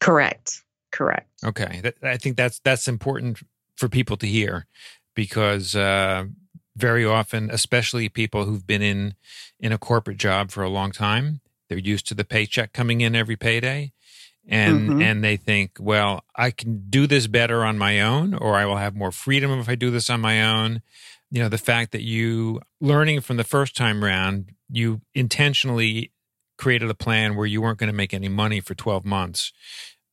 Correct. 0.00 0.62
Correct. 0.92 1.28
Okay. 1.44 1.80
That, 1.82 1.94
I 2.02 2.16
think 2.16 2.36
that's 2.36 2.60
that's 2.60 2.88
important 2.88 3.38
for 3.76 3.88
people 3.88 4.16
to 4.18 4.26
hear 4.26 4.66
because 5.14 5.74
uh, 5.74 6.24
very 6.76 7.04
often, 7.04 7.50
especially 7.50 8.08
people 8.08 8.44
who've 8.44 8.66
been 8.66 8.82
in 8.82 9.14
in 9.58 9.72
a 9.72 9.78
corporate 9.78 10.18
job 10.18 10.50
for 10.50 10.62
a 10.62 10.68
long 10.68 10.92
time, 10.92 11.40
they're 11.68 11.78
used 11.78 12.06
to 12.08 12.14
the 12.14 12.24
paycheck 12.24 12.72
coming 12.72 13.00
in 13.00 13.14
every 13.16 13.36
payday. 13.36 13.92
And 14.50 14.90
Mhm. 14.90 15.02
and 15.02 15.22
they 15.24 15.36
think, 15.36 15.72
well, 15.78 16.24
I 16.34 16.50
can 16.50 16.88
do 16.88 17.06
this 17.06 17.26
better 17.26 17.64
on 17.64 17.76
my 17.76 18.00
own, 18.00 18.32
or 18.32 18.54
I 18.56 18.64
will 18.64 18.78
have 18.78 18.94
more 18.96 19.12
freedom 19.12 19.50
if 19.60 19.68
I 19.68 19.74
do 19.74 19.90
this 19.90 20.08
on 20.08 20.20
my 20.22 20.42
own. 20.42 20.80
You 21.30 21.42
know, 21.42 21.48
the 21.48 21.58
fact 21.58 21.92
that 21.92 22.02
you 22.02 22.60
learning 22.80 23.20
from 23.20 23.36
the 23.36 23.44
first 23.44 23.76
time 23.76 24.02
round, 24.02 24.52
you 24.70 25.00
intentionally 25.14 26.12
created 26.56 26.90
a 26.90 26.94
plan 26.94 27.36
where 27.36 27.46
you 27.46 27.62
weren't 27.62 27.78
going 27.78 27.90
to 27.90 27.96
make 27.96 28.14
any 28.14 28.28
money 28.28 28.60
for 28.60 28.74
12 28.74 29.04
months. 29.04 29.52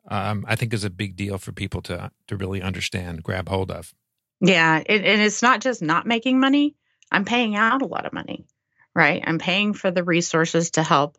Um, 0.10 0.46
I 0.48 0.56
think 0.56 0.74
is 0.74 0.84
a 0.84 0.90
big 0.90 1.16
deal 1.16 1.40
for 1.40 1.52
people 1.52 1.82
to 1.84 2.12
to 2.28 2.38
really 2.38 2.62
understand, 2.62 3.24
grab 3.24 3.50
hold 3.50 3.72
of. 3.72 3.94
Yeah. 4.40 4.84
And, 4.86 5.04
and 5.04 5.22
it's 5.22 5.42
not 5.42 5.62
just 5.62 5.82
not 5.82 6.06
making 6.06 6.40
money, 6.40 6.76
I'm 7.12 7.26
paying 7.26 7.56
out 7.56 7.82
a 7.82 7.88
lot 7.88 8.06
of 8.06 8.14
money, 8.14 8.46
right? 8.94 9.24
I'm 9.26 9.40
paying 9.40 9.74
for 9.74 9.92
the 9.92 10.04
resources 10.04 10.72
to 10.72 10.84
help 10.84 11.18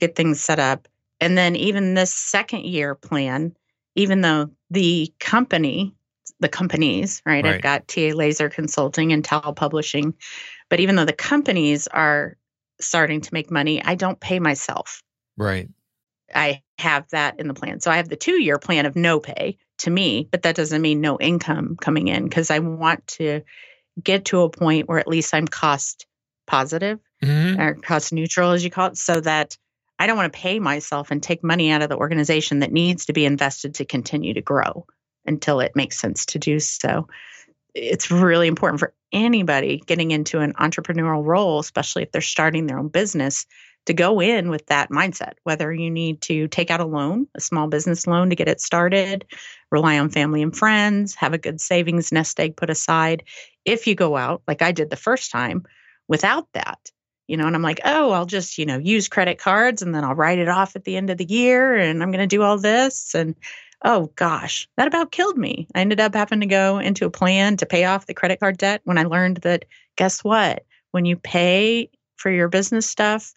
get 0.00 0.14
things 0.14 0.40
set 0.40 0.58
up. 0.58 0.88
And 1.20 1.36
then 1.36 1.56
even 1.56 1.94
this 1.94 2.12
second 2.12 2.64
year 2.64 2.94
plan, 2.94 3.56
even 3.94 4.20
though 4.20 4.50
the 4.70 5.12
company, 5.18 5.94
the 6.40 6.48
companies, 6.48 7.22
right? 7.24 7.44
Right. 7.44 7.54
I've 7.54 7.62
got 7.62 7.88
TA 7.88 8.12
Laser 8.12 8.48
Consulting 8.48 9.12
and 9.12 9.24
Tal 9.24 9.52
Publishing, 9.54 10.14
but 10.68 10.80
even 10.80 10.96
though 10.96 11.04
the 11.04 11.12
companies 11.12 11.86
are 11.88 12.36
starting 12.80 13.20
to 13.22 13.32
make 13.32 13.50
money, 13.50 13.82
I 13.82 13.94
don't 13.94 14.20
pay 14.20 14.38
myself. 14.38 15.02
Right. 15.36 15.68
I 16.34 16.62
have 16.78 17.08
that 17.10 17.38
in 17.40 17.48
the 17.48 17.54
plan. 17.54 17.80
So 17.80 17.90
I 17.90 17.96
have 17.96 18.08
the 18.08 18.16
two 18.16 18.42
year 18.42 18.58
plan 18.58 18.84
of 18.84 18.96
no 18.96 19.20
pay 19.20 19.56
to 19.78 19.90
me, 19.90 20.28
but 20.30 20.42
that 20.42 20.56
doesn't 20.56 20.82
mean 20.82 21.00
no 21.00 21.18
income 21.18 21.76
coming 21.80 22.08
in 22.08 22.24
because 22.24 22.50
I 22.50 22.58
want 22.58 23.06
to 23.08 23.42
get 24.02 24.26
to 24.26 24.42
a 24.42 24.50
point 24.50 24.88
where 24.88 24.98
at 24.98 25.08
least 25.08 25.32
I'm 25.32 25.46
cost 25.48 26.06
positive 26.46 26.98
Mhm. 27.22 27.58
or 27.58 27.74
cost 27.76 28.12
neutral, 28.12 28.52
as 28.52 28.62
you 28.62 28.70
call 28.70 28.88
it, 28.88 28.98
so 28.98 29.20
that 29.20 29.56
I 29.98 30.06
don't 30.06 30.18
want 30.18 30.30
to 30.30 30.38
pay 30.38 30.58
myself 30.58 31.10
and 31.10 31.22
take 31.22 31.42
money 31.42 31.70
out 31.70 31.80
of 31.80 31.88
the 31.88 31.96
organization 31.96 32.58
that 32.58 32.72
needs 32.72 33.06
to 33.06 33.14
be 33.14 33.24
invested 33.24 33.74
to 33.76 33.86
continue 33.86 34.34
to 34.34 34.42
grow 34.42 34.86
until 35.26 35.60
it 35.60 35.76
makes 35.76 35.98
sense 35.98 36.26
to 36.26 36.38
do 36.38 36.60
so. 36.60 37.08
It's 37.74 38.10
really 38.10 38.48
important 38.48 38.80
for 38.80 38.94
anybody 39.12 39.82
getting 39.86 40.10
into 40.10 40.40
an 40.40 40.54
entrepreneurial 40.54 41.24
role, 41.24 41.58
especially 41.58 42.02
if 42.02 42.12
they're 42.12 42.20
starting 42.22 42.66
their 42.66 42.78
own 42.78 42.88
business, 42.88 43.46
to 43.86 43.94
go 43.94 44.20
in 44.20 44.50
with 44.50 44.66
that 44.66 44.90
mindset. 44.90 45.34
Whether 45.44 45.72
you 45.72 45.90
need 45.90 46.20
to 46.22 46.48
take 46.48 46.70
out 46.70 46.80
a 46.80 46.86
loan, 46.86 47.28
a 47.36 47.40
small 47.40 47.68
business 47.68 48.06
loan 48.06 48.30
to 48.30 48.36
get 48.36 48.48
it 48.48 48.60
started, 48.60 49.24
rely 49.70 49.98
on 49.98 50.10
family 50.10 50.42
and 50.42 50.56
friends, 50.56 51.14
have 51.14 51.32
a 51.32 51.38
good 51.38 51.60
savings 51.60 52.12
nest 52.12 52.38
egg 52.40 52.56
put 52.56 52.70
aside. 52.70 53.22
If 53.64 53.86
you 53.86 53.94
go 53.94 54.16
out, 54.16 54.42
like 54.48 54.62
I 54.62 54.72
did 54.72 54.90
the 54.90 54.96
first 54.96 55.30
time, 55.30 55.64
without 56.08 56.48
that, 56.52 56.90
you 57.26 57.36
know, 57.36 57.46
and 57.46 57.56
I'm 57.56 57.62
like, 57.62 57.80
oh, 57.84 58.10
I'll 58.12 58.26
just, 58.26 58.58
you 58.58 58.66
know, 58.66 58.78
use 58.78 59.08
credit 59.08 59.38
cards 59.38 59.82
and 59.82 59.94
then 59.94 60.04
I'll 60.04 60.14
write 60.14 60.38
it 60.38 60.48
off 60.48 60.76
at 60.76 60.84
the 60.84 60.96
end 60.96 61.10
of 61.10 61.18
the 61.18 61.24
year 61.24 61.74
and 61.76 62.02
I'm 62.02 62.10
going 62.10 62.20
to 62.20 62.26
do 62.26 62.42
all 62.42 62.58
this. 62.58 63.14
And 63.14 63.34
oh 63.84 64.10
gosh, 64.16 64.68
that 64.76 64.88
about 64.88 65.12
killed 65.12 65.38
me. 65.38 65.68
I 65.74 65.80
ended 65.80 66.00
up 66.00 66.14
having 66.14 66.40
to 66.40 66.46
go 66.46 66.78
into 66.78 67.06
a 67.06 67.10
plan 67.10 67.56
to 67.58 67.66
pay 67.66 67.84
off 67.84 68.06
the 68.06 68.14
credit 68.14 68.40
card 68.40 68.58
debt 68.58 68.80
when 68.84 68.98
I 68.98 69.04
learned 69.04 69.38
that 69.38 69.64
guess 69.96 70.24
what? 70.24 70.64
When 70.92 71.04
you 71.04 71.16
pay 71.16 71.90
for 72.16 72.30
your 72.30 72.48
business 72.48 72.88
stuff, 72.88 73.32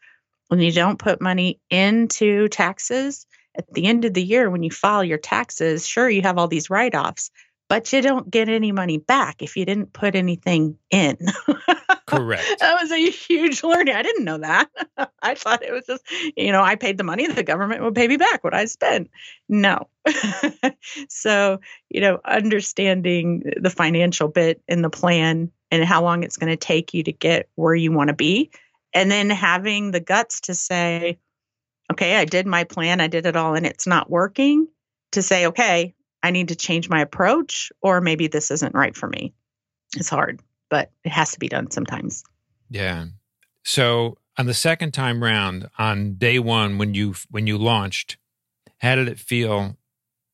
when 0.48 0.60
you 0.60 0.72
don't 0.72 1.00
put 1.00 1.22
money 1.22 1.60
into 1.70 2.48
taxes, 2.50 3.26
at 3.58 3.72
the 3.74 3.86
end 3.86 4.06
of 4.06 4.14
the 4.14 4.24
year, 4.24 4.50
when 4.50 4.64
you 4.64 4.72
file 4.72 5.04
your 5.04 5.18
taxes, 5.18 5.88
sure, 5.88 6.10
you 6.10 6.22
have 6.22 6.38
all 6.38 6.48
these 6.48 6.70
write 6.70 6.96
offs, 6.96 7.30
but 7.70 7.94
you 7.94 8.02
don't 8.02 8.30
get 8.30 8.50
any 8.50 8.72
money 8.72 8.98
back 8.98 9.44
if 9.44 9.56
you 9.56 9.64
didn't 9.64 9.94
put 9.94 10.16
anything 10.16 10.78
in. 10.90 11.18
Correct. 12.08 12.60
that 12.60 12.82
was 12.82 12.92
a 12.92 13.10
huge 13.12 13.64
learning. 13.64 13.94
I 13.94 14.02
didn't 14.02 14.26
know 14.26 14.40
that. 14.40 14.68
I 15.22 15.36
thought 15.36 15.64
it 15.64 15.72
was 15.72 15.86
just, 15.86 16.04
you 16.36 16.52
know, 16.52 16.64
I 16.64 16.76
paid 16.76 16.98
the 16.98 17.04
money, 17.04 17.28
the 17.28 17.44
government 17.44 17.84
would 17.84 17.94
pay 17.94 18.08
me 18.08 18.18
back 18.18 18.44
what 18.44 18.56
I 18.56 18.66
spent. 18.66 19.12
No. 19.48 19.88
so, 21.10 21.60
you 21.90 22.02
know, 22.02 22.20
understanding 22.26 23.44
the 23.62 23.70
financial 23.70 24.28
bit 24.28 24.64
in 24.68 24.82
the 24.82 24.90
plan 24.90 25.52
and 25.70 25.86
how 25.86 26.02
long 26.02 26.24
it's 26.24 26.38
going 26.38 26.52
to 26.52 26.58
take 26.58 26.96
you 26.96 27.04
to 27.04 27.12
get 27.12 27.48
where 27.54 27.76
you 27.76 27.92
want 27.92 28.08
to 28.08 28.16
be. 28.16 28.50
And 28.92 29.12
then 29.12 29.30
having 29.30 29.92
the 29.92 30.00
guts 30.00 30.42
to 30.42 30.56
say, 30.56 31.20
okay, 31.92 32.16
I 32.16 32.26
did 32.26 32.48
my 32.48 32.64
plan, 32.64 33.00
I 33.00 33.08
did 33.08 33.28
it 33.28 33.36
all, 33.36 33.54
and 33.54 33.68
it's 33.68 33.86
not 33.86 34.10
working. 34.10 34.68
To 35.14 35.22
say, 35.24 35.48
okay, 35.48 35.96
I 36.22 36.32
need 36.32 36.50
to 36.50 36.56
change 36.56 36.90
my 36.90 37.02
approach, 37.02 37.72
or 37.82 38.02
maybe 38.02 38.28
this 38.28 38.52
isn't 38.52 38.76
right 38.76 38.96
for 38.96 39.08
me. 39.08 39.34
It's 39.96 40.10
hard, 40.10 40.42
but 40.70 40.92
it 41.04 41.10
has 41.12 41.32
to 41.32 41.40
be 41.40 41.48
done 41.48 41.72
sometimes. 41.72 42.24
Yeah. 42.70 43.06
So 43.64 44.18
on 44.38 44.46
the 44.46 44.54
second 44.54 44.94
time 44.94 45.24
round, 45.24 45.70
on 45.78 46.16
day 46.16 46.40
one 46.40 46.78
when 46.78 46.94
you 46.94 47.16
when 47.30 47.48
you 47.48 47.58
launched, 47.58 48.18
how 48.80 48.96
did 48.96 49.08
it 49.08 49.20
feel 49.20 49.78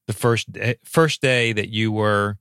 the 0.07 0.13
first 0.13 0.51
day, 0.51 0.75
first 0.83 1.21
day 1.21 1.53
that 1.53 1.69
you 1.69 1.91
were 1.91 2.37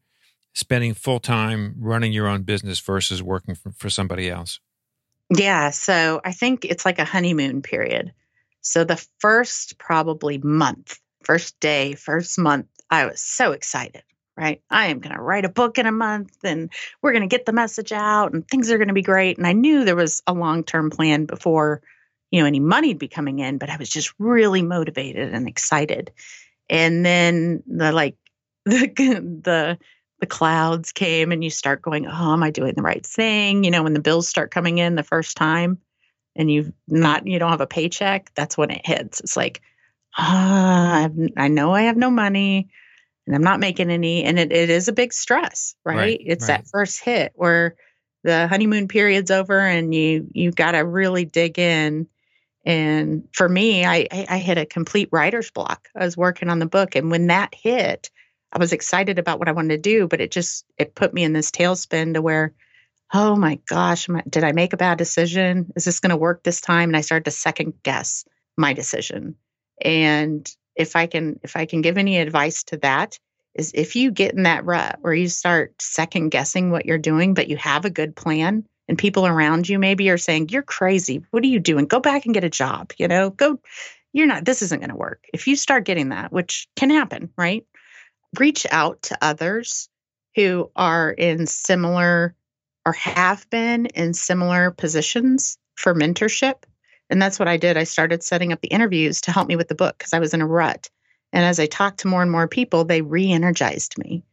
spending 0.55 0.95
full 0.95 1.21
time 1.21 1.77
running 1.79 2.13
your 2.13 2.29
own 2.29 2.43
business 2.43 2.79
versus 2.81 3.23
working 3.23 3.55
for, 3.55 3.73
for 3.73 3.91
somebody 3.91 4.31
else? 4.31 4.61
Yeah. 5.35 5.71
So 5.71 6.21
I 6.25 6.33
think 6.33 6.65
it's 6.65 6.85
like 6.85 6.99
a 6.99 7.05
honeymoon 7.05 7.63
period. 7.63 8.13
So 8.61 8.85
the 8.85 9.05
first 9.19 9.79
probably 9.79 10.39
month, 10.39 10.99
first 11.23 11.59
day, 11.61 11.95
first 11.95 12.39
month, 12.39 12.67
I 12.91 13.07
was 13.07 13.21
so 13.21 13.53
excited, 13.53 14.03
right? 14.37 14.62
I 14.71 14.87
am 14.87 15.00
going 15.00 15.14
to 15.14 15.23
write 15.23 15.45
a 15.45 15.50
book 15.50 15.79
in 15.79 15.87
a 15.87 15.93
month 15.93 16.37
and 16.45 16.71
we're 17.03 17.12
going 17.12 17.29
to 17.29 17.35
get 17.35 17.47
the 17.47 17.53
message 17.53 17.93
out 17.93 18.33
and 18.33 18.47
things 18.47 18.71
are 18.71 18.79
going 18.79 18.88
to 18.88 18.95
be 18.95 19.03
great. 19.03 19.38
And 19.38 19.47
I 19.47 19.53
knew 19.53 19.85
there 19.85 19.97
was 19.97 20.23
a 20.26 20.33
long 20.33 20.64
term 20.64 20.91
plan 20.91 21.25
before, 21.25 21.83
you 22.31 22.41
know, 22.41 22.47
any 22.47 22.61
money'd 22.61 22.99
be 22.99 23.09
coming 23.09 23.38
in, 23.38 23.59
but 23.59 23.71
I 23.71 23.76
was 23.76 23.88
just 23.88 24.12
really 24.19 24.62
motivated 24.62 25.33
and 25.33 25.49
excited. 25.49 26.12
And 26.69 27.05
then 27.05 27.62
the 27.67 27.93
like, 27.93 28.17
the, 28.64 28.87
the, 28.87 29.79
the 30.21 30.26
clouds 30.26 30.93
came 30.93 31.33
and 31.33 31.43
you 31.43 31.50
start 31.50 31.83
going, 31.83 32.07
oh, 32.07 32.33
am 32.33 32.43
I 32.43 32.50
doing 32.50 32.75
the 32.76 32.83
right 32.83 33.05
thing? 33.05 33.64
You 33.64 33.71
know, 33.71 33.83
when 33.83 33.95
the 33.95 34.00
bills 34.00 34.29
start 34.29 34.50
coming 34.50 34.79
in 34.79 34.95
the 34.95 35.03
first 35.03 35.37
time 35.37 35.79
and 36.37 36.50
you've 36.50 36.73
not, 36.88 37.26
you 37.26 37.38
don't 37.38 37.50
have 37.50 37.61
a 37.61 37.67
paycheck, 37.67 38.31
that's 38.35 38.57
when 38.57 38.71
it 38.71 38.87
hits. 38.87 39.21
It's 39.21 39.37
like, 39.37 39.61
ah, 40.16 41.09
I 41.37 41.49
know 41.49 41.73
I 41.73 41.83
have 41.83 41.97
no 41.97 42.11
money 42.11 42.68
and 43.26 43.35
I'm 43.35 43.42
not 43.42 43.61
making 43.61 43.90
any. 43.90 44.25
And 44.25 44.38
it, 44.38 44.52
it 44.52 44.71
is 44.71 44.88
a 44.88 44.92
big 44.92 45.12
stress, 45.12 45.75
right? 45.85 45.97
Right, 45.97 46.21
it's 46.21 46.49
right. 46.49 46.59
that 46.59 46.68
first 46.68 47.02
hit 47.02 47.33
where 47.35 47.76
the 48.23 48.49
honeymoon 48.49 48.88
period's 48.88 49.30
over 49.30 49.59
and 49.59 49.94
you, 49.94 50.28
you 50.33 50.50
got 50.50 50.73
to 50.73 50.78
really 50.78 51.25
dig 51.25 51.59
in. 51.59 52.09
And 52.66 53.28
for 53.33 53.49
me, 53.49 53.85
I, 53.85 54.06
I, 54.11 54.26
I 54.30 54.38
hit 54.38 54.56
a 54.56 54.64
complete 54.64 55.11
writer's 55.12 55.50
block. 55.50 55.88
I 55.94 56.04
was 56.04 56.16
working 56.16 56.49
on 56.49 56.59
the 56.59 56.66
book. 56.66 56.97
And 56.97 57.11
when 57.11 57.26
that 57.26 57.54
hit, 57.54 58.11
I 58.52 58.59
was 58.59 58.73
excited 58.73 59.18
about 59.18 59.38
what 59.38 59.49
I 59.49 59.52
wanted 59.52 59.83
to 59.83 59.90
do, 59.90 60.09
but 60.09 60.21
it 60.21 60.30
just 60.30 60.64
it 60.78 60.94
put 60.94 61.12
me 61.12 61.25
in 61.25 61.33
this 61.33 61.50
tailspin 61.50 62.14
to 62.14 62.23
where, 62.23 62.54
oh 63.12 63.37
my 63.37 63.59
gosh, 63.68 64.09
I- 64.09 64.23
did 64.28 64.44
I 64.44 64.52
make 64.52 64.73
a 64.73 64.78
bad 64.78 64.97
decision? 64.97 65.73
Is 65.76 65.85
this 65.85 66.00
going 66.00 66.11
to 66.11 66.16
work 66.16 66.42
this 66.42 66.61
time? 66.61 66.88
And 66.90 66.97
I 66.97 67.02
started 67.02 67.25
to 67.25 67.30
second 67.33 67.75
guess 67.83 68.25
my 68.56 68.73
decision. 68.73 69.35
And 69.81 70.49
if 70.76 70.97
I 70.97 71.07
can 71.07 71.38
if 71.43 71.57
I 71.57 71.66
can 71.66 71.83
give 71.83 71.99
any 71.99 72.19
advice 72.19 72.62
to 72.64 72.76
that 72.78 73.19
is 73.54 73.71
if 73.75 73.95
you 73.95 74.11
get 74.11 74.35
in 74.35 74.43
that 74.43 74.64
rut 74.64 74.99
where 75.00 75.14
you 75.14 75.28
start 75.28 75.81
second 75.81 76.31
guessing 76.31 76.71
what 76.71 76.87
you're 76.87 76.99
doing, 76.99 77.35
but 77.35 77.49
you 77.49 77.57
have 77.57 77.85
a 77.85 77.90
good 77.90 78.16
plan 78.16 78.64
and 78.88 78.99
people 78.99 79.26
around 79.26 79.69
you 79.69 79.78
maybe 79.78 80.11
are 80.11 80.19
saying, 80.19 80.49
You're 80.50 80.62
crazy. 80.62 81.25
What 81.31 81.43
are 81.45 81.49
you 81.49 81.61
doing? 81.61 81.87
Go 81.87 82.00
back 82.00 82.25
and 82.25 82.35
get 82.35 82.45
a 82.45 82.50
job. 82.50 82.93
You 82.99 83.09
know, 83.09 83.31
go, 83.31 83.61
you're 84.12 84.26
not, 84.26 84.45
this 84.45 84.62
isn't 84.62 84.81
going 84.81 84.90
to 84.90 84.97
work. 84.97 85.25
If 85.33 85.47
you 85.47 85.57
start 85.57 85.85
getting 85.85 86.11
that, 86.11 86.33
which 86.33 86.69
can 86.76 86.90
happen, 86.90 87.31
right? 87.37 87.64
Reach 88.38 88.66
out 88.71 89.02
to 89.02 89.19
others 89.23 89.88
who 90.35 90.71
are 90.76 91.11
in 91.11 91.47
similar 91.47 92.35
or 92.87 92.93
have 92.93 93.49
been 93.50 93.87
in 93.87 94.12
similar 94.12 94.71
positions 94.71 95.59
for 95.76 95.95
mentorship. 95.95 96.64
And 97.11 97.20
that's 97.20 97.38
what 97.38 97.49
I 97.49 97.56
did. 97.56 97.76
I 97.76 97.84
started 97.84 98.23
setting 98.23 98.52
up 98.52 98.61
the 98.61 98.68
interviews 98.68 99.20
to 99.23 99.32
help 99.32 99.49
me 99.49 99.56
with 99.56 99.68
the 99.68 99.75
book 99.75 99.99
because 99.99 100.12
I 100.12 100.20
was 100.20 100.34
in 100.34 100.40
a 100.40 100.46
rut. 100.46 100.88
And 101.32 101.44
as 101.44 101.58
I 101.58 101.66
talked 101.66 102.00
to 102.00 102.08
more 102.08 102.23
and 102.23 102.30
more 102.30 102.49
people, 102.49 102.84
they 102.84 103.02
re 103.02 103.30
energized 103.30 103.99
me 103.99 104.25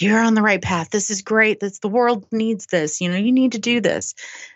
you're 0.00 0.20
on 0.20 0.34
the 0.34 0.42
right 0.42 0.62
path. 0.62 0.90
This 0.90 1.10
is 1.10 1.22
great. 1.22 1.60
This 1.60 1.78
the 1.78 1.88
world 1.88 2.26
needs 2.32 2.66
this. 2.66 3.00
You 3.00 3.10
know, 3.10 3.18
you 3.18 3.32
need 3.32 3.52
to 3.52 3.58
do 3.58 3.80
this. 3.80 4.14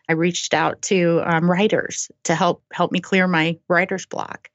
I 0.09 0.15
reached 0.15 0.55
out 0.55 0.83
to 0.83 1.23
um, 1.25 1.51
writers 1.51 2.11
to 2.25 2.35
help 2.35 2.63
help 2.73 2.93
me 2.93 3.01
clear 3.01 3.29
my 3.29 3.59
writer's 3.69 4.07
block. 4.07 4.49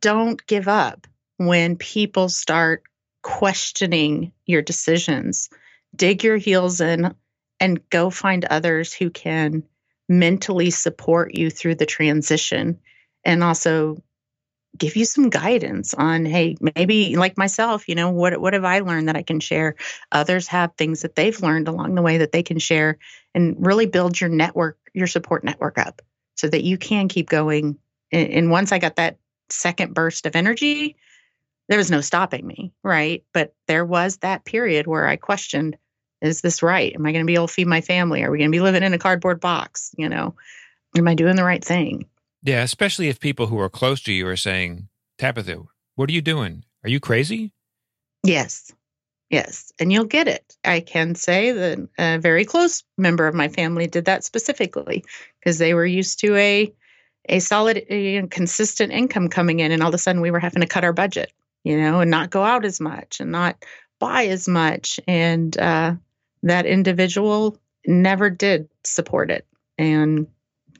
Don't 0.00 0.44
give 0.46 0.68
up 0.68 1.06
when 1.38 1.76
people 1.76 2.28
start 2.28 2.82
questioning 3.22 4.32
your 4.44 4.62
decisions. 4.62 5.48
Dig 5.96 6.22
your 6.22 6.36
heels 6.36 6.80
in 6.80 7.14
and 7.58 7.88
go 7.90 8.10
find 8.10 8.44
others 8.44 8.92
who 8.92 9.10
can 9.10 9.64
mentally 10.08 10.70
support 10.70 11.34
you 11.34 11.50
through 11.50 11.74
the 11.74 11.86
transition 11.86 12.78
and 13.24 13.44
also 13.44 13.96
give 14.76 14.96
you 14.96 15.04
some 15.04 15.28
guidance 15.28 15.92
on 15.94 16.24
hey 16.24 16.56
maybe 16.74 17.16
like 17.16 17.36
myself 17.36 17.88
you 17.88 17.94
know 17.94 18.10
what 18.10 18.38
what 18.40 18.52
have 18.52 18.64
i 18.64 18.78
learned 18.80 19.08
that 19.08 19.16
i 19.16 19.22
can 19.22 19.40
share? 19.40 19.74
Others 20.12 20.46
have 20.48 20.74
things 20.74 21.02
that 21.02 21.16
they've 21.16 21.42
learned 21.42 21.68
along 21.68 21.94
the 21.94 22.02
way 22.02 22.18
that 22.18 22.32
they 22.32 22.42
can 22.42 22.58
share 22.58 22.98
and 23.34 23.56
really 23.58 23.86
build 23.86 24.20
your 24.20 24.30
network 24.30 24.78
your 24.94 25.06
support 25.06 25.44
network 25.44 25.78
up 25.78 26.02
so 26.36 26.48
that 26.48 26.62
you 26.62 26.78
can 26.78 27.08
keep 27.08 27.28
going. 27.28 27.76
And, 28.12 28.30
and 28.30 28.50
once 28.50 28.72
i 28.72 28.78
got 28.78 28.96
that 28.96 29.18
second 29.50 29.94
burst 29.94 30.26
of 30.26 30.36
energy 30.36 30.96
there 31.68 31.78
was 31.78 31.90
no 31.90 32.00
stopping 32.00 32.46
me 32.46 32.72
right? 32.82 33.24
But 33.34 33.54
there 33.66 33.84
was 33.84 34.18
that 34.18 34.44
period 34.44 34.86
where 34.86 35.06
i 35.06 35.16
questioned 35.16 35.76
is 36.20 36.40
this 36.40 36.62
right 36.62 36.94
am 36.94 37.06
i 37.06 37.12
going 37.12 37.24
to 37.24 37.26
be 37.26 37.34
able 37.34 37.46
to 37.46 37.52
feed 37.52 37.66
my 37.66 37.80
family 37.80 38.22
are 38.22 38.30
we 38.30 38.38
going 38.38 38.50
to 38.50 38.56
be 38.56 38.60
living 38.60 38.82
in 38.82 38.94
a 38.94 38.98
cardboard 38.98 39.40
box 39.40 39.94
you 39.96 40.08
know 40.08 40.34
am 40.96 41.08
i 41.08 41.14
doing 41.14 41.36
the 41.36 41.44
right 41.44 41.64
thing 41.64 42.06
yeah, 42.42 42.62
especially 42.62 43.08
if 43.08 43.20
people 43.20 43.46
who 43.46 43.58
are 43.58 43.68
close 43.68 44.02
to 44.02 44.12
you 44.12 44.26
are 44.28 44.36
saying, 44.36 44.88
Tabitha, 45.18 45.62
what 45.96 46.08
are 46.08 46.12
you 46.12 46.22
doing? 46.22 46.64
Are 46.84 46.90
you 46.90 47.00
crazy? 47.00 47.52
Yes. 48.22 48.72
Yes. 49.30 49.72
And 49.78 49.92
you'll 49.92 50.04
get 50.04 50.28
it. 50.28 50.56
I 50.64 50.80
can 50.80 51.14
say 51.14 51.52
that 51.52 51.88
a 51.98 52.18
very 52.18 52.44
close 52.44 52.84
member 52.96 53.26
of 53.26 53.34
my 53.34 53.48
family 53.48 53.86
did 53.86 54.06
that 54.06 54.24
specifically 54.24 55.04
because 55.38 55.58
they 55.58 55.74
were 55.74 55.86
used 55.86 56.20
to 56.20 56.34
a 56.36 56.72
a 57.30 57.40
solid 57.40 57.76
and 57.90 58.30
consistent 58.30 58.90
income 58.90 59.28
coming 59.28 59.60
in 59.60 59.70
and 59.70 59.82
all 59.82 59.90
of 59.90 59.94
a 59.94 59.98
sudden 59.98 60.22
we 60.22 60.30
were 60.30 60.38
having 60.38 60.62
to 60.62 60.66
cut 60.66 60.84
our 60.84 60.94
budget, 60.94 61.30
you 61.62 61.78
know, 61.78 62.00
and 62.00 62.10
not 62.10 62.30
go 62.30 62.42
out 62.42 62.64
as 62.64 62.80
much 62.80 63.20
and 63.20 63.30
not 63.30 63.62
buy 64.00 64.28
as 64.28 64.48
much 64.48 64.98
and 65.06 65.58
uh, 65.58 65.94
that 66.42 66.66
individual 66.66 67.58
never 67.86 68.30
did 68.30 68.68
support 68.84 69.30
it 69.30 69.46
and 69.78 70.26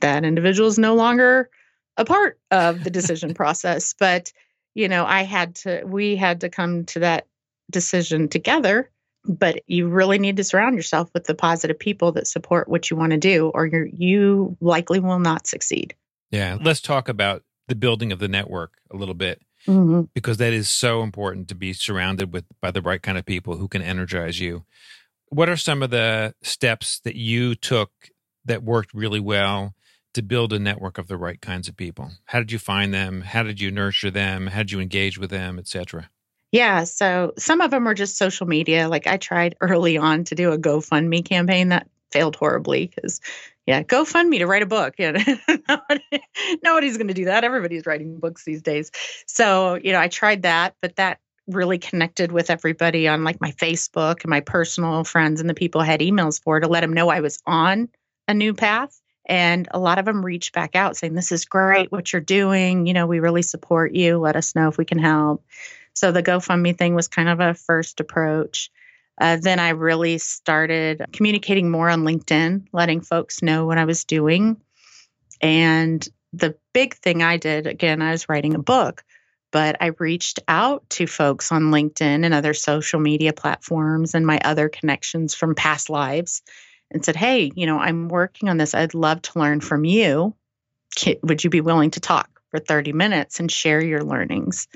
that 0.01 0.25
individual 0.25 0.69
is 0.69 0.79
no 0.79 0.95
longer 0.95 1.51
a 1.97 2.05
part 2.05 2.39
of 2.51 2.85
the 2.85 2.91
decision 2.91 3.35
process. 3.35 3.95
But, 3.99 4.33
you 4.75 4.89
know, 4.89 5.05
I 5.05 5.23
had 5.23 5.55
to, 5.57 5.83
we 5.85 6.17
had 6.17 6.41
to 6.43 6.49
come 6.49 6.85
to 6.87 7.01
that 7.01 7.27
decision 7.71 8.29
together. 8.29 8.91
But 9.25 9.63
you 9.67 9.89
really 9.89 10.19
need 10.19 10.39
to 10.39 10.45
surround 10.45 10.77
yourself 10.77 11.11
with 11.13 11.25
the 11.25 11.35
positive 11.35 11.79
people 11.79 12.13
that 12.13 12.27
support 12.27 12.69
what 12.69 12.91
you 12.91 12.97
want 12.97 13.11
to 13.11 13.19
do, 13.19 13.51
or 13.53 13.67
you 13.67 13.91
you 13.93 14.57
likely 14.61 15.01
will 15.01 15.19
not 15.19 15.47
succeed. 15.47 15.95
Yeah. 16.31 16.57
Let's 16.59 16.81
talk 16.81 17.11
about 17.11 17.43
the 17.67 17.75
building 17.75 18.11
of 18.11 18.21
the 18.21 18.29
network 18.29 18.75
a 18.91 18.97
little 18.97 19.15
bit. 19.15 19.43
Mm-hmm. 19.67 20.03
Because 20.15 20.39
that 20.39 20.55
is 20.55 20.71
so 20.71 21.03
important 21.03 21.49
to 21.49 21.55
be 21.55 21.75
surrounded 21.75 22.33
with 22.33 22.45
by 22.63 22.71
the 22.71 22.81
right 22.81 23.03
kind 23.03 23.19
of 23.19 23.27
people 23.27 23.57
who 23.57 23.69
can 23.69 23.83
energize 23.83 24.41
you. 24.41 24.65
What 25.31 25.49
are 25.49 25.57
some 25.57 25.83
of 25.83 25.91
the 25.91 26.35
steps 26.43 27.01
that 27.01 27.17
you 27.17 27.55
took 27.55 27.91
that 28.45 28.63
worked 28.63 28.95
really 28.95 29.21
well 29.21 29.75
to 30.15 30.23
build 30.23 30.53
a 30.53 30.59
network 30.59 30.99
of 30.99 31.07
the 31.07 31.17
right 31.17 31.41
kinds 31.41 31.69
of 31.69 31.77
people? 31.77 32.11
How 32.27 32.39
did 32.39 32.53
you 32.53 32.59
find 32.59 32.93
them? 32.95 33.21
How 33.21 33.43
did 33.43 33.61
you 33.61 33.71
nurture 33.71 34.11
them? 34.11 34.47
How 34.49 34.59
did 34.59 34.73
you 34.73 34.81
engage 34.81 35.19
with 35.19 35.31
them, 35.31 35.59
etc.? 35.59 36.11
Yeah, 36.51 36.85
so 36.85 37.35
some 37.37 37.61
of 37.61 37.71
them 37.71 37.85
were 37.85 37.95
just 37.95 38.17
social 38.17 38.47
media. 38.47 38.89
Like 38.89 39.07
I 39.07 39.17
tried 39.17 39.57
early 39.61 39.99
on 39.99 40.25
to 40.25 40.35
do 40.35 40.53
a 40.53 40.59
GoFundMe 40.59 41.25
campaign 41.25 41.69
that 41.69 41.89
failed 42.11 42.37
horribly 42.37 42.87
because 42.87 43.21
yeah, 43.67 43.83
GoFundMe 43.83 44.39
to 44.39 44.47
write 44.47 44.63
a 44.63 44.67
book. 44.67 44.95
Yeah, 44.99 45.11
nobody, 45.69 46.23
nobody's 46.65 46.97
going 46.97 47.09
to 47.09 47.15
do 47.15 47.27
that. 47.27 47.45
Everybody's 47.45 47.85
writing 47.85 48.19
books 48.19 48.45
these 48.45 48.63
days. 48.63 48.91
So 49.27 49.75
you 49.75 49.93
know, 49.93 50.01
I 50.01 50.09
tried 50.09 50.43
that, 50.43 50.75
but 50.81 50.97
that 50.97 51.21
really 51.49 51.79
connected 51.79 52.31
with 52.31 52.51
everybody 52.51 53.09
on 53.09 53.25
like 53.25 53.41
my 53.41 53.53
Facebook 53.53 54.23
and 54.23 54.31
my 54.31 54.41
personal 54.41 55.05
friends 55.05 55.41
and 55.41 55.49
the 55.49 55.55
people 55.55 55.81
I 55.81 55.87
had 55.87 56.01
emails 56.01 56.41
for 56.43 56.61
to 56.61 56.69
let 56.69 56.81
them 56.81 56.93
know 56.93 57.09
I 57.09 57.21
was 57.21 57.43
on 57.47 57.89
a 58.27 58.35
new 58.35 58.55
path. 58.55 59.01
And 59.27 59.69
a 59.73 59.79
lot 59.79 59.99
of 59.99 60.07
them 60.07 60.25
reached 60.25 60.55
back 60.55 60.75
out 60.75 60.97
saying, 60.97 61.15
This 61.15 61.33
is 61.33 61.45
great 61.45 61.93
what 61.93 62.13
you're 62.13 62.21
doing. 62.21 62.87
You 62.87 62.95
know, 62.95 63.07
we 63.07 63.21
really 63.21 63.43
support 63.43 63.95
you. 63.95 64.19
Let 64.19 64.37
us 64.37 64.55
know 64.55 64.69
if 64.69 64.79
we 64.79 64.85
can 64.85 64.99
help. 64.99 65.45
So 65.95 66.13
the 66.13 66.23
GoFundMe 66.23 66.77
thing 66.77 66.95
was 66.95 67.09
kind 67.09 67.29
of 67.29 67.41
a 67.41 67.55
first 67.55 68.01
approach. 68.01 68.71
Uh, 69.21 69.37
then 69.37 69.59
I 69.59 69.71
really 69.71 70.19
started 70.19 71.05
communicating 71.13 71.71
more 71.71 71.91
on 71.91 72.05
LinkedIn, 72.05 72.69
letting 72.73 73.01
folks 73.01 73.43
know 73.43 73.67
what 73.67 73.79
I 73.79 73.85
was 73.85 74.05
doing. 74.05 74.57
And 75.41 76.07
the 76.33 76.57
big 76.73 76.95
thing 76.95 77.23
I 77.23 77.37
did, 77.37 77.67
again, 77.67 78.01
I 78.01 78.13
was 78.13 78.29
writing 78.29 78.55
a 78.55 78.61
book, 78.61 79.05
but 79.51 79.77
I 79.81 79.93
reached 79.99 80.41
out 80.49 80.89
to 80.91 81.07
folks 81.07 81.53
on 81.53 81.71
LinkedIn 81.71 82.25
and 82.25 82.35
other 82.35 82.55
social 82.55 83.01
media 83.01 83.33
platforms 83.33 84.15
and 84.15 84.27
my 84.27 84.39
other 84.45 84.69
connections 84.69 85.35
from 85.35 85.55
past 85.55 85.91
lives 85.91 86.43
and 86.91 87.05
said, 87.05 87.17
Hey, 87.17 87.51
you 87.55 87.67
know, 87.67 87.79
I'm 87.79 88.09
working 88.09 88.49
on 88.49 88.57
this. 88.57 88.75
I'd 88.75 88.95
love 88.95 89.23
to 89.23 89.39
learn 89.39 89.61
from 89.61 89.85
you. 89.85 90.35
Would 91.23 91.45
you 91.45 91.51
be 91.51 91.61
willing 91.61 91.91
to 91.93 92.01
talk 92.01 92.29
for 92.51 92.59
30 92.59 92.93
minutes 92.93 93.41
and 93.41 93.51
share 93.51 93.83
your 93.83 94.03
learnings? 94.03 94.69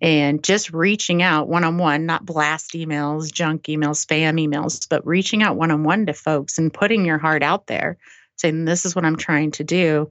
And 0.00 0.44
just 0.44 0.72
reaching 0.72 1.22
out 1.22 1.48
one 1.48 1.64
on 1.64 1.78
one, 1.78 2.04
not 2.04 2.26
blast 2.26 2.72
emails, 2.72 3.32
junk 3.32 3.62
emails, 3.64 4.04
spam 4.04 4.38
emails, 4.38 4.86
but 4.88 5.06
reaching 5.06 5.42
out 5.42 5.56
one 5.56 5.70
on 5.70 5.84
one 5.84 6.04
to 6.06 6.12
folks 6.12 6.58
and 6.58 6.72
putting 6.72 7.06
your 7.06 7.16
heart 7.16 7.42
out 7.42 7.66
there, 7.66 7.96
saying, 8.36 8.66
This 8.66 8.84
is 8.84 8.94
what 8.94 9.06
I'm 9.06 9.16
trying 9.16 9.52
to 9.52 9.64
do. 9.64 10.10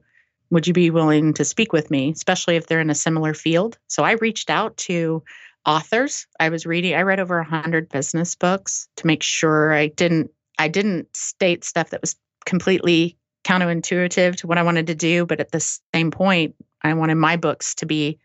Would 0.50 0.66
you 0.66 0.72
be 0.72 0.90
willing 0.90 1.34
to 1.34 1.44
speak 1.44 1.72
with 1.72 1.90
me, 1.90 2.10
especially 2.10 2.56
if 2.56 2.66
they're 2.66 2.80
in 2.80 2.90
a 2.90 2.94
similar 2.94 3.34
field? 3.34 3.78
So 3.88 4.04
I 4.04 4.12
reached 4.12 4.50
out 4.50 4.76
to 4.78 5.22
authors. 5.66 6.26
I 6.38 6.48
was 6.48 6.66
reading, 6.66 6.94
I 6.94 7.02
read 7.02 7.20
over 7.20 7.38
100 7.38 7.88
business 7.88 8.34
books 8.34 8.88
to 8.96 9.06
make 9.06 9.22
sure 9.22 9.72
I 9.72 9.88
didn't 9.88 10.30
I 10.58 10.68
didn't 10.68 11.14
state 11.14 11.64
stuff 11.64 11.90
that 11.90 12.00
was 12.00 12.16
completely 12.46 13.16
counterintuitive 13.44 14.36
to 14.36 14.46
what 14.46 14.58
I 14.58 14.62
wanted 14.62 14.86
to 14.86 14.94
do, 14.94 15.26
but 15.26 15.40
at 15.40 15.52
the 15.52 15.60
same 15.94 16.10
point, 16.10 16.54
I 16.82 16.94
wanted 16.94 17.16
my 17.16 17.36
books 17.36 17.74
to 17.76 17.86
be 17.86 18.18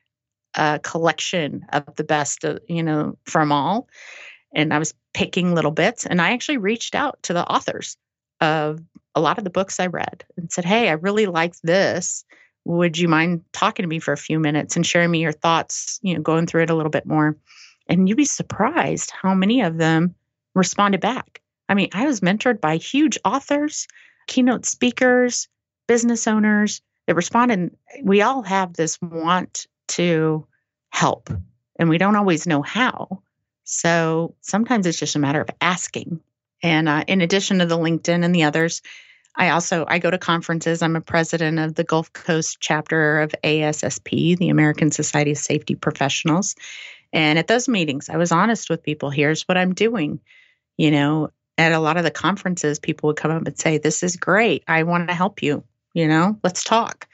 a 0.56 0.80
collection 0.82 1.66
of 1.74 1.84
the 1.96 2.04
best, 2.04 2.44
of, 2.44 2.60
you 2.68 2.84
know, 2.84 3.18
from 3.26 3.52
all. 3.52 3.90
And 4.54 4.74
I 4.74 4.80
was 4.80 4.94
picking 5.14 5.54
little 5.54 5.72
bits, 5.72 6.06
and 6.06 6.22
I 6.22 6.32
actually 6.32 6.58
reached 6.58 6.96
out 6.96 7.22
to 7.24 7.34
the 7.34 7.46
authors 7.46 7.98
of 8.42 8.80
a 9.16 9.22
lot 9.22 9.38
of 9.38 9.44
the 9.44 9.50
books 9.50 9.80
I 9.80 9.88
read 9.88 10.26
and 10.38 10.52
said, 10.52 10.66
"Hey, 10.66 10.90
I 10.90 10.94
really 10.94 11.28
like 11.28 11.56
this. 11.62 12.26
Would 12.66 12.98
you 12.98 13.08
mind 13.08 13.44
talking 13.54 13.84
to 13.84 13.88
me 13.88 14.00
for 14.00 14.12
a 14.12 14.18
few 14.18 14.40
minutes 14.40 14.76
and 14.76 14.86
sharing 14.86 15.12
me 15.12 15.22
your 15.22 15.32
thoughts? 15.32 16.00
You 16.02 16.16
know, 16.16 16.22
going 16.22 16.48
through 16.48 16.64
it 16.64 16.70
a 16.70 16.76
little 16.76 16.92
bit 16.92 17.06
more." 17.06 17.38
And 17.88 18.08
you'd 18.08 18.18
be 18.18 18.26
surprised 18.26 19.12
how 19.12 19.34
many 19.34 19.62
of 19.62 19.78
them 19.78 20.16
responded 20.54 21.02
back 21.02 21.42
I 21.72 21.74
mean, 21.74 21.88
I 21.94 22.06
was 22.06 22.20
mentored 22.20 22.60
by 22.60 22.76
huge 22.76 23.18
authors, 23.24 23.88
keynote 24.28 24.66
speakers, 24.66 25.48
business 25.88 26.28
owners 26.28 26.82
that 27.08 27.16
responded. 27.16 27.74
We 28.04 28.22
all 28.22 28.42
have 28.42 28.74
this 28.74 29.02
want 29.02 29.68
to 29.90 30.46
help, 30.90 31.30
and 31.78 31.88
we 31.88 31.98
don't 31.98 32.18
always 32.18 32.46
know 32.46 32.62
how. 32.62 33.22
So 33.64 34.36
sometimes 34.42 34.86
it's 34.86 35.00
just 35.00 35.16
a 35.16 35.20
matter 35.20 35.40
of 35.40 35.50
asking. 35.62 36.20
And 36.64 36.88
uh, 36.88 37.04
in 37.08 37.22
addition 37.22 37.60
to 37.60 37.66
the 37.66 37.78
LinkedIn 37.78 38.24
and 38.24 38.34
the 38.34 38.44
others, 38.44 38.82
I 39.36 39.50
also 39.50 39.86
I 39.88 40.00
go 40.00 40.12
to 40.12 40.18
conferences. 40.18 40.82
I'm 40.82 40.96
a 40.96 41.02
president 41.02 41.60
of 41.60 41.76
the 41.76 41.84
Gulf 41.84 42.12
Coast 42.14 42.58
chapter 42.60 43.22
of 43.22 43.34
ASSP, 43.44 44.38
the 44.38 44.50
American 44.50 44.92
Society 44.92 45.32
of 45.32 45.38
Safety 45.38 45.76
Professionals. 45.76 46.56
And 47.14 47.40
at 47.40 47.48
those 47.48 47.68
meetings, 47.68 48.10
I 48.10 48.18
was 48.18 48.32
honest 48.32 48.70
with 48.70 48.84
people. 48.84 49.10
Here's 49.10 49.44
what 49.44 49.58
I'm 49.58 49.74
doing. 49.74 50.20
You 50.78 50.92
know, 50.92 51.30
at 51.58 51.72
a 51.72 51.80
lot 51.80 51.98
of 51.98 52.04
the 52.04 52.12
conferences, 52.12 52.80
people 52.80 53.08
would 53.08 53.18
come 53.18 53.32
up 53.32 53.46
and 53.46 53.58
say, 53.58 53.78
This 53.78 54.04
is 54.04 54.16
great. 54.16 54.64
I 54.68 54.84
want 54.84 55.08
to 55.08 55.14
help 55.14 55.42
you. 55.42 55.64
You 55.94 56.08
know, 56.08 56.38
let's 56.44 56.64
talk. 56.64 57.08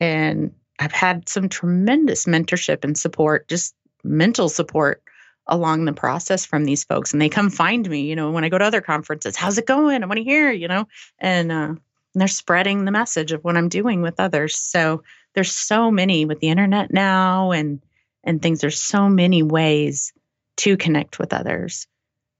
And 0.00 0.52
I've 0.78 0.92
had 0.92 1.28
some 1.28 1.48
tremendous 1.48 2.26
mentorship 2.26 2.84
and 2.84 2.96
support, 2.96 3.48
just 3.48 3.74
mental 4.04 4.48
support 4.48 5.02
along 5.48 5.84
the 5.84 5.92
process 5.92 6.44
from 6.44 6.64
these 6.64 6.84
folks. 6.84 7.12
And 7.12 7.20
they 7.20 7.28
come 7.28 7.50
find 7.50 7.88
me, 7.88 8.02
you 8.02 8.16
know, 8.16 8.30
when 8.30 8.44
I 8.44 8.48
go 8.48 8.58
to 8.58 8.64
other 8.64 8.80
conferences, 8.80 9.36
how's 9.36 9.58
it 9.58 9.66
going? 9.66 10.02
I 10.02 10.06
want 10.06 10.18
to 10.18 10.24
hear, 10.24 10.52
you 10.52 10.68
know, 10.68 10.86
and 11.18 11.50
uh, 11.50 11.74
And 11.74 11.80
they're 12.14 12.28
spreading 12.28 12.84
the 12.84 12.90
message 12.90 13.32
of 13.32 13.44
what 13.44 13.56
I'm 13.56 13.68
doing 13.68 14.02
with 14.02 14.20
others. 14.20 14.56
So 14.56 15.02
there's 15.34 15.52
so 15.52 15.90
many 15.90 16.24
with 16.24 16.40
the 16.40 16.48
internet 16.48 16.92
now 16.92 17.52
and 17.52 17.80
and 18.24 18.42
things. 18.42 18.60
There's 18.60 18.80
so 18.80 19.08
many 19.08 19.42
ways 19.42 20.12
to 20.58 20.76
connect 20.76 21.18
with 21.18 21.32
others. 21.32 21.86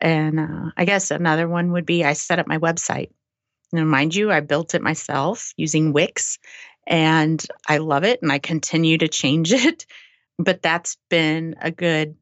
And 0.01 0.39
uh, 0.39 0.71
I 0.77 0.85
guess 0.85 1.11
another 1.11 1.49
one 1.49 1.73
would 1.73 1.87
be 1.87 2.05
I 2.05 2.13
set 2.13 2.39
up 2.39 2.47
my 2.47 2.59
website. 2.59 3.11
Now, 3.73 3.85
mind 3.85 4.15
you, 4.15 4.31
I 4.31 4.41
built 4.41 4.75
it 4.75 4.83
myself 4.83 5.53
using 5.57 5.93
Wix 5.93 6.39
and 6.87 7.45
I 7.67 7.79
love 7.79 8.05
it 8.05 8.23
and 8.23 8.33
I 8.33 8.39
continue 8.39 8.99
to 8.99 9.09
change 9.09 9.53
it. 9.67 9.87
But 10.39 10.63
that's 10.63 10.97
been 11.09 11.57
a 11.61 11.71
good 11.71 12.17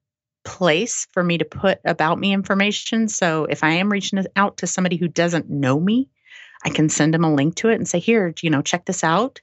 place 0.46 1.06
for 1.12 1.22
me 1.22 1.36
to 1.36 1.44
put 1.44 1.80
about 1.84 2.18
me 2.18 2.32
information. 2.32 3.08
So 3.08 3.44
if 3.44 3.62
I 3.62 3.72
am 3.72 3.92
reaching 3.92 4.24
out 4.36 4.58
to 4.58 4.66
somebody 4.66 4.96
who 4.96 5.08
doesn't 5.08 5.50
know 5.50 5.78
me, 5.78 6.08
I 6.64 6.70
can 6.70 6.88
send 6.88 7.12
them 7.12 7.24
a 7.24 7.34
link 7.34 7.56
to 7.56 7.68
it 7.68 7.74
and 7.74 7.86
say, 7.86 7.98
here, 7.98 8.32
you 8.40 8.48
know, 8.48 8.62
check 8.62 8.86
this 8.86 9.04
out. 9.04 9.40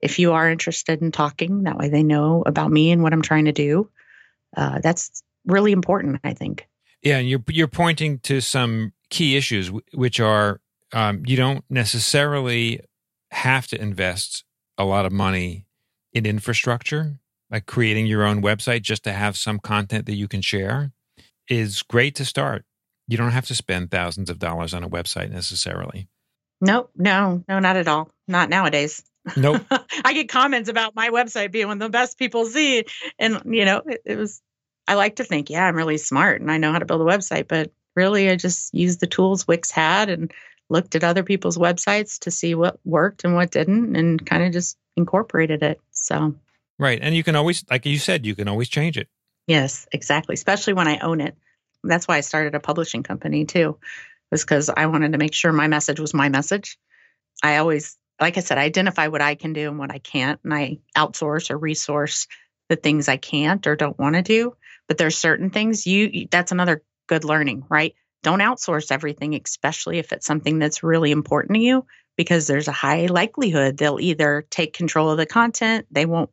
If 0.00 0.18
you 0.18 0.32
are 0.32 0.50
interested 0.50 1.00
in 1.00 1.10
talking, 1.10 1.64
that 1.64 1.78
way 1.78 1.88
they 1.88 2.02
know 2.02 2.42
about 2.46 2.70
me 2.70 2.92
and 2.92 3.02
what 3.02 3.12
I'm 3.12 3.22
trying 3.22 3.46
to 3.46 3.52
do. 3.52 3.88
Uh, 4.56 4.80
that's 4.80 5.22
really 5.46 5.72
important, 5.72 6.20
I 6.22 6.34
think. 6.34 6.68
Yeah, 7.02 7.18
and 7.18 7.28
you're 7.28 7.42
you're 7.48 7.68
pointing 7.68 8.20
to 8.20 8.40
some 8.40 8.92
key 9.10 9.36
issues, 9.36 9.72
which 9.92 10.20
are 10.20 10.60
um, 10.92 11.22
you 11.26 11.36
don't 11.36 11.64
necessarily 11.68 12.80
have 13.30 13.66
to 13.68 13.80
invest 13.80 14.44
a 14.78 14.84
lot 14.84 15.06
of 15.06 15.12
money 15.12 15.66
in 16.12 16.26
infrastructure, 16.26 17.18
like 17.52 17.66
creating 17.66 18.06
your 18.06 18.24
own 18.24 18.42
website 18.42 18.82
just 18.82 19.04
to 19.04 19.12
have 19.12 19.36
some 19.36 19.58
content 19.58 20.06
that 20.06 20.14
you 20.14 20.26
can 20.26 20.40
share 20.40 20.90
is 21.48 21.82
great 21.82 22.14
to 22.16 22.24
start. 22.24 22.64
You 23.06 23.18
don't 23.18 23.32
have 23.32 23.46
to 23.46 23.54
spend 23.54 23.90
thousands 23.90 24.30
of 24.30 24.38
dollars 24.38 24.72
on 24.72 24.82
a 24.82 24.88
website 24.88 25.30
necessarily. 25.30 26.08
Nope, 26.60 26.90
no, 26.96 27.44
no, 27.46 27.58
not 27.58 27.76
at 27.76 27.88
all. 27.88 28.08
Not 28.26 28.48
nowadays. 28.48 29.02
Nope. 29.36 29.62
I 30.04 30.14
get 30.14 30.28
comments 30.28 30.70
about 30.70 30.96
my 30.96 31.10
website 31.10 31.52
being 31.52 31.68
one 31.68 31.82
of 31.82 31.86
the 31.86 31.96
best 31.96 32.18
people 32.18 32.46
see. 32.46 32.84
And, 33.18 33.42
you 33.44 33.66
know, 33.66 33.82
it, 33.86 34.00
it 34.06 34.16
was 34.16 34.40
I 34.88 34.94
like 34.94 35.16
to 35.16 35.24
think, 35.24 35.50
yeah, 35.50 35.66
I'm 35.66 35.76
really 35.76 35.98
smart 35.98 36.40
and 36.40 36.50
I 36.50 36.58
know 36.58 36.72
how 36.72 36.78
to 36.78 36.86
build 36.86 37.02
a 37.02 37.04
website, 37.04 37.48
but 37.48 37.72
really 37.94 38.30
I 38.30 38.36
just 38.36 38.74
used 38.74 39.00
the 39.00 39.06
tools 39.06 39.46
Wix 39.46 39.70
had 39.70 40.08
and 40.08 40.32
looked 40.70 40.94
at 40.94 41.04
other 41.04 41.22
people's 41.22 41.58
websites 41.58 42.18
to 42.20 42.30
see 42.30 42.54
what 42.54 42.80
worked 42.84 43.24
and 43.24 43.34
what 43.34 43.50
didn't 43.50 43.94
and 43.94 44.24
kind 44.24 44.42
of 44.42 44.52
just 44.52 44.76
incorporated 44.96 45.62
it. 45.62 45.80
So 45.90 46.34
Right. 46.82 46.98
And 47.00 47.14
you 47.14 47.22
can 47.22 47.36
always 47.36 47.64
like 47.70 47.86
you 47.86 47.96
said, 47.96 48.26
you 48.26 48.34
can 48.34 48.48
always 48.48 48.68
change 48.68 48.98
it. 48.98 49.06
Yes, 49.46 49.86
exactly. 49.92 50.34
Especially 50.34 50.72
when 50.72 50.88
I 50.88 50.98
own 50.98 51.20
it. 51.20 51.36
That's 51.84 52.08
why 52.08 52.16
I 52.16 52.22
started 52.22 52.56
a 52.56 52.60
publishing 52.60 53.04
company 53.04 53.44
too. 53.44 53.78
Was 54.32 54.42
because 54.42 54.68
I 54.68 54.86
wanted 54.86 55.12
to 55.12 55.18
make 55.18 55.32
sure 55.32 55.52
my 55.52 55.68
message 55.68 56.00
was 56.00 56.12
my 56.12 56.28
message. 56.28 56.76
I 57.40 57.58
always 57.58 57.96
like 58.20 58.36
I 58.36 58.40
said, 58.40 58.58
I 58.58 58.62
identify 58.62 59.06
what 59.06 59.22
I 59.22 59.36
can 59.36 59.52
do 59.52 59.68
and 59.68 59.78
what 59.78 59.92
I 59.92 59.98
can't, 59.98 60.40
and 60.42 60.52
I 60.52 60.78
outsource 60.96 61.52
or 61.52 61.56
resource 61.56 62.26
the 62.68 62.74
things 62.74 63.08
I 63.08 63.16
can't 63.16 63.64
or 63.68 63.76
don't 63.76 63.98
want 63.98 64.16
to 64.16 64.22
do. 64.22 64.56
But 64.88 64.98
there's 64.98 65.16
certain 65.16 65.50
things 65.50 65.86
you 65.86 66.26
that's 66.32 66.50
another 66.50 66.82
good 67.06 67.22
learning, 67.22 67.62
right? 67.68 67.94
Don't 68.24 68.40
outsource 68.40 68.90
everything, 68.90 69.36
especially 69.36 70.00
if 70.00 70.12
it's 70.12 70.26
something 70.26 70.58
that's 70.58 70.82
really 70.82 71.12
important 71.12 71.54
to 71.54 71.62
you, 71.62 71.86
because 72.16 72.48
there's 72.48 72.66
a 72.66 72.72
high 72.72 73.06
likelihood 73.06 73.76
they'll 73.76 74.00
either 74.00 74.44
take 74.50 74.72
control 74.72 75.10
of 75.10 75.18
the 75.18 75.26
content, 75.26 75.86
they 75.92 76.06
won't 76.06 76.30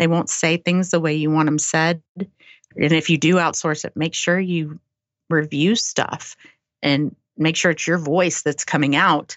they 0.00 0.06
won't 0.06 0.30
say 0.30 0.56
things 0.56 0.90
the 0.90 0.98
way 0.98 1.14
you 1.14 1.30
want 1.30 1.46
them 1.46 1.58
said. 1.58 2.02
And 2.16 2.92
if 2.92 3.10
you 3.10 3.18
do 3.18 3.34
outsource 3.34 3.84
it, 3.84 3.92
make 3.94 4.14
sure 4.14 4.40
you 4.40 4.80
review 5.28 5.76
stuff 5.76 6.36
and 6.82 7.14
make 7.36 7.54
sure 7.54 7.70
it's 7.70 7.86
your 7.86 7.98
voice 7.98 8.40
that's 8.40 8.64
coming 8.64 8.96
out, 8.96 9.36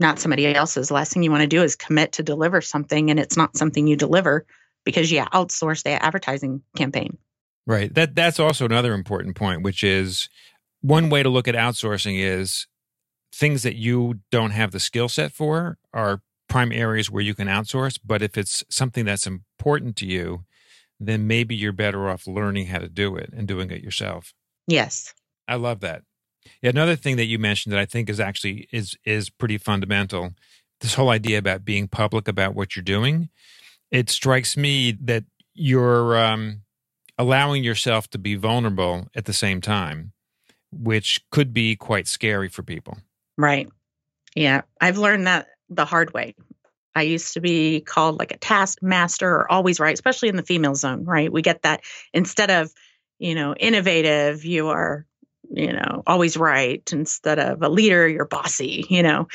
not 0.00 0.18
somebody 0.18 0.52
else's. 0.52 0.90
Last 0.90 1.12
thing 1.12 1.22
you 1.22 1.30
want 1.30 1.42
to 1.42 1.46
do 1.46 1.62
is 1.62 1.76
commit 1.76 2.10
to 2.12 2.24
deliver 2.24 2.60
something 2.60 3.08
and 3.08 3.20
it's 3.20 3.36
not 3.36 3.56
something 3.56 3.86
you 3.86 3.94
deliver 3.94 4.44
because 4.84 5.12
you 5.12 5.20
outsource 5.26 5.84
the 5.84 5.90
advertising 5.90 6.60
campaign. 6.74 7.16
Right. 7.64 7.94
That 7.94 8.16
that's 8.16 8.40
also 8.40 8.64
another 8.64 8.94
important 8.94 9.36
point, 9.36 9.62
which 9.62 9.84
is 9.84 10.28
one 10.80 11.08
way 11.08 11.22
to 11.22 11.28
look 11.28 11.46
at 11.46 11.54
outsourcing 11.54 12.18
is 12.18 12.66
things 13.32 13.62
that 13.62 13.76
you 13.76 14.18
don't 14.32 14.50
have 14.50 14.72
the 14.72 14.80
skill 14.80 15.08
set 15.08 15.30
for 15.30 15.78
are 15.94 16.20
prime 16.50 16.72
areas 16.72 17.10
where 17.10 17.22
you 17.22 17.34
can 17.34 17.48
outsource. 17.48 17.98
But 18.04 18.20
if 18.20 18.36
it's 18.36 18.62
something 18.68 19.06
that's 19.06 19.26
important 19.26 19.96
to 19.96 20.06
you, 20.06 20.44
then 20.98 21.26
maybe 21.26 21.56
you're 21.56 21.72
better 21.72 22.10
off 22.10 22.26
learning 22.26 22.66
how 22.66 22.78
to 22.78 22.88
do 22.88 23.16
it 23.16 23.30
and 23.34 23.48
doing 23.48 23.70
it 23.70 23.82
yourself. 23.82 24.34
Yes. 24.66 25.14
I 25.48 25.54
love 25.54 25.80
that. 25.80 26.02
Yeah, 26.60 26.70
another 26.70 26.96
thing 26.96 27.16
that 27.16 27.24
you 27.24 27.38
mentioned 27.38 27.72
that 27.72 27.80
I 27.80 27.86
think 27.86 28.10
is 28.10 28.20
actually 28.20 28.68
is 28.72 28.96
is 29.04 29.30
pretty 29.30 29.56
fundamental. 29.56 30.32
This 30.80 30.94
whole 30.94 31.10
idea 31.10 31.38
about 31.38 31.64
being 31.64 31.88
public 31.88 32.28
about 32.28 32.54
what 32.54 32.76
you're 32.76 32.82
doing. 32.82 33.30
It 33.90 34.10
strikes 34.10 34.56
me 34.56 34.92
that 35.02 35.24
you're 35.54 36.18
um, 36.18 36.62
allowing 37.18 37.62
yourself 37.64 38.08
to 38.10 38.18
be 38.18 38.34
vulnerable 38.36 39.08
at 39.14 39.26
the 39.26 39.32
same 39.32 39.60
time, 39.60 40.12
which 40.72 41.20
could 41.30 41.52
be 41.52 41.76
quite 41.76 42.08
scary 42.08 42.48
for 42.48 42.62
people. 42.62 42.98
Right. 43.36 43.68
Yeah. 44.34 44.62
I've 44.80 44.96
learned 44.96 45.26
that 45.26 45.48
the 45.70 45.84
hard 45.84 46.12
way. 46.12 46.34
I 46.94 47.02
used 47.02 47.34
to 47.34 47.40
be 47.40 47.80
called 47.80 48.18
like 48.18 48.32
a 48.32 48.36
taskmaster 48.36 49.30
or 49.30 49.50
always 49.50 49.78
right, 49.78 49.94
especially 49.94 50.28
in 50.28 50.36
the 50.36 50.42
female 50.42 50.74
zone, 50.74 51.04
right? 51.04 51.32
We 51.32 51.40
get 51.40 51.62
that 51.62 51.82
instead 52.12 52.50
of, 52.50 52.72
you 53.18 53.34
know, 53.34 53.54
innovative, 53.54 54.44
you 54.44 54.68
are, 54.68 55.06
you 55.50 55.72
know, 55.72 56.02
always 56.06 56.36
right. 56.36 56.82
Instead 56.92 57.38
of 57.38 57.62
a 57.62 57.68
leader, 57.68 58.08
you're 58.08 58.24
bossy, 58.24 58.84
you 58.88 59.02
know. 59.02 59.28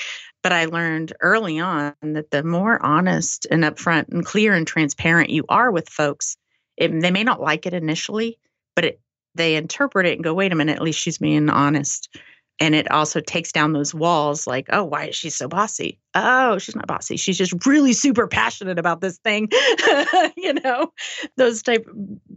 But 0.43 0.51
I 0.51 0.65
learned 0.65 1.13
early 1.21 1.59
on 1.59 1.95
that 2.01 2.29
the 2.29 2.43
more 2.43 2.79
honest 2.85 3.47
and 3.49 3.63
upfront 3.63 4.09
and 4.09 4.25
clear 4.25 4.53
and 4.53 4.67
transparent 4.67 5.29
you 5.29 5.45
are 5.49 5.71
with 5.71 5.89
folks, 5.89 6.37
it, 6.77 6.99
they 7.01 7.09
may 7.09 7.23
not 7.23 7.41
like 7.41 7.65
it 7.65 7.73
initially, 7.73 8.37
but 8.75 8.85
it, 8.85 8.99
they 9.33 9.55
interpret 9.55 10.05
it 10.05 10.13
and 10.13 10.23
go, 10.23 10.33
wait 10.33 10.51
a 10.51 10.55
minute, 10.55 10.75
at 10.75 10.83
least 10.83 10.99
she's 10.99 11.17
being 11.17 11.49
honest. 11.49 12.15
And 12.59 12.73
it 12.73 12.89
also 12.89 13.19
takes 13.19 13.51
down 13.51 13.73
those 13.73 13.93
walls 13.93 14.47
like, 14.47 14.67
oh, 14.71 14.83
why 14.85 15.07
is 15.07 15.15
she 15.15 15.29
so 15.29 15.47
bossy? 15.47 15.99
Oh, 16.13 16.57
she's 16.57 16.75
not 16.75 16.87
bossy. 16.87 17.17
She's 17.17 17.37
just 17.37 17.65
really 17.65 17.91
super 17.91 18.27
passionate 18.27 18.79
about 18.79 19.01
this 19.01 19.17
thing. 19.17 19.49
you 20.37 20.53
know, 20.63 20.93
those 21.35 21.61
type, 21.61 21.85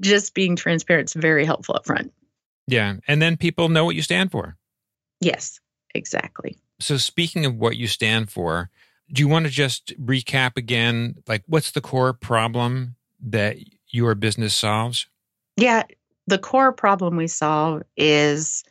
just 0.00 0.35
being 0.35 0.57
transparent 0.57 1.11
is 1.11 1.14
very 1.14 1.44
helpful 1.44 1.76
up 1.76 1.87
front. 1.87 2.12
Yeah. 2.66 2.96
And 3.07 3.22
then 3.22 3.37
people 3.37 3.68
know 3.68 3.85
what 3.85 3.94
you 3.94 4.02
stand 4.02 4.33
for. 4.33 4.57
Yes, 5.20 5.61
exactly. 5.94 6.57
So, 6.81 6.96
speaking 6.96 7.44
of 7.44 7.57
what 7.57 7.76
you 7.76 7.87
stand 7.87 8.31
for, 8.31 8.70
do 9.12 9.20
you 9.20 9.28
want 9.28 9.46
to 9.46 9.50
just 9.50 9.98
recap 10.04 10.57
again? 10.57 11.16
Like, 11.26 11.42
what's 11.46 11.72
the 11.72 11.81
core 11.81 12.12
problem 12.12 12.96
that 13.20 13.57
your 13.88 14.14
business 14.14 14.54
solves? 14.54 15.07
Yeah, 15.57 15.85
the 16.26 16.38
core 16.38 16.72
problem 16.72 17.16
we 17.16 17.26
solve 17.26 17.83
is 17.96 18.62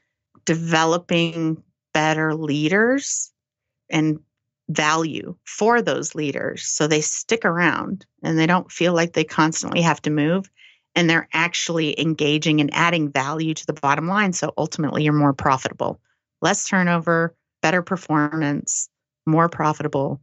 developing 0.48 1.62
better 1.94 2.34
leaders 2.34 3.32
and 3.92 4.20
value 4.70 5.36
for 5.46 5.82
those 5.82 6.16
leaders 6.16 6.64
so 6.64 6.88
they 6.88 7.00
stick 7.00 7.46
around 7.46 8.06
and 8.24 8.38
they 8.38 8.48
don't 8.48 8.72
feel 8.72 8.94
like 8.94 9.14
they 9.14 9.24
constantly 9.24 9.82
have 9.82 10.02
to 10.02 10.10
move 10.10 10.50
and 10.96 11.08
they're 11.08 11.30
actually 11.34 12.00
engaging 12.00 12.60
and 12.60 12.74
adding 12.74 13.12
value 13.12 13.54
to 13.54 13.66
the 13.68 13.74
bottom 13.74 14.08
line. 14.08 14.34
So 14.34 14.52
ultimately 14.58 15.04
you're 15.04 15.14
more 15.14 15.34
profitable. 15.34 16.02
Less 16.42 16.68
turnover 16.68 17.36
better 17.62 17.82
performance 17.82 18.90
more 19.26 19.50
profitable 19.50 20.22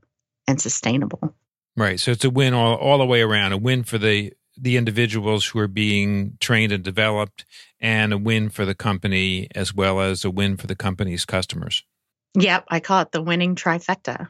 and 0.48 0.60
sustainable. 0.60 1.34
Right. 1.76 2.00
So 2.00 2.12
it's 2.12 2.24
a 2.24 2.30
win 2.30 2.54
all, 2.54 2.74
all 2.76 2.98
the 2.98 3.06
way 3.06 3.22
around 3.22 3.52
a 3.52 3.56
win 3.56 3.82
for 3.82 3.98
the 3.98 4.32
the 4.56 4.76
individuals 4.76 5.46
who 5.46 5.58
are 5.58 5.68
being 5.68 6.36
trained 6.40 6.72
and 6.72 6.84
developed 6.84 7.44
and 7.80 8.12
a 8.12 8.18
win 8.18 8.48
for 8.48 8.64
the 8.64 8.74
company 8.74 9.48
as 9.54 9.74
well 9.74 10.00
as 10.00 10.24
a 10.24 10.30
win 10.30 10.56
for 10.56 10.66
the 10.66 10.76
company's 10.76 11.24
customers. 11.24 11.84
Yep, 12.36 12.64
I 12.68 12.80
call 12.80 13.02
it 13.02 13.12
the 13.12 13.22
winning 13.22 13.54
trifecta. 13.54 14.28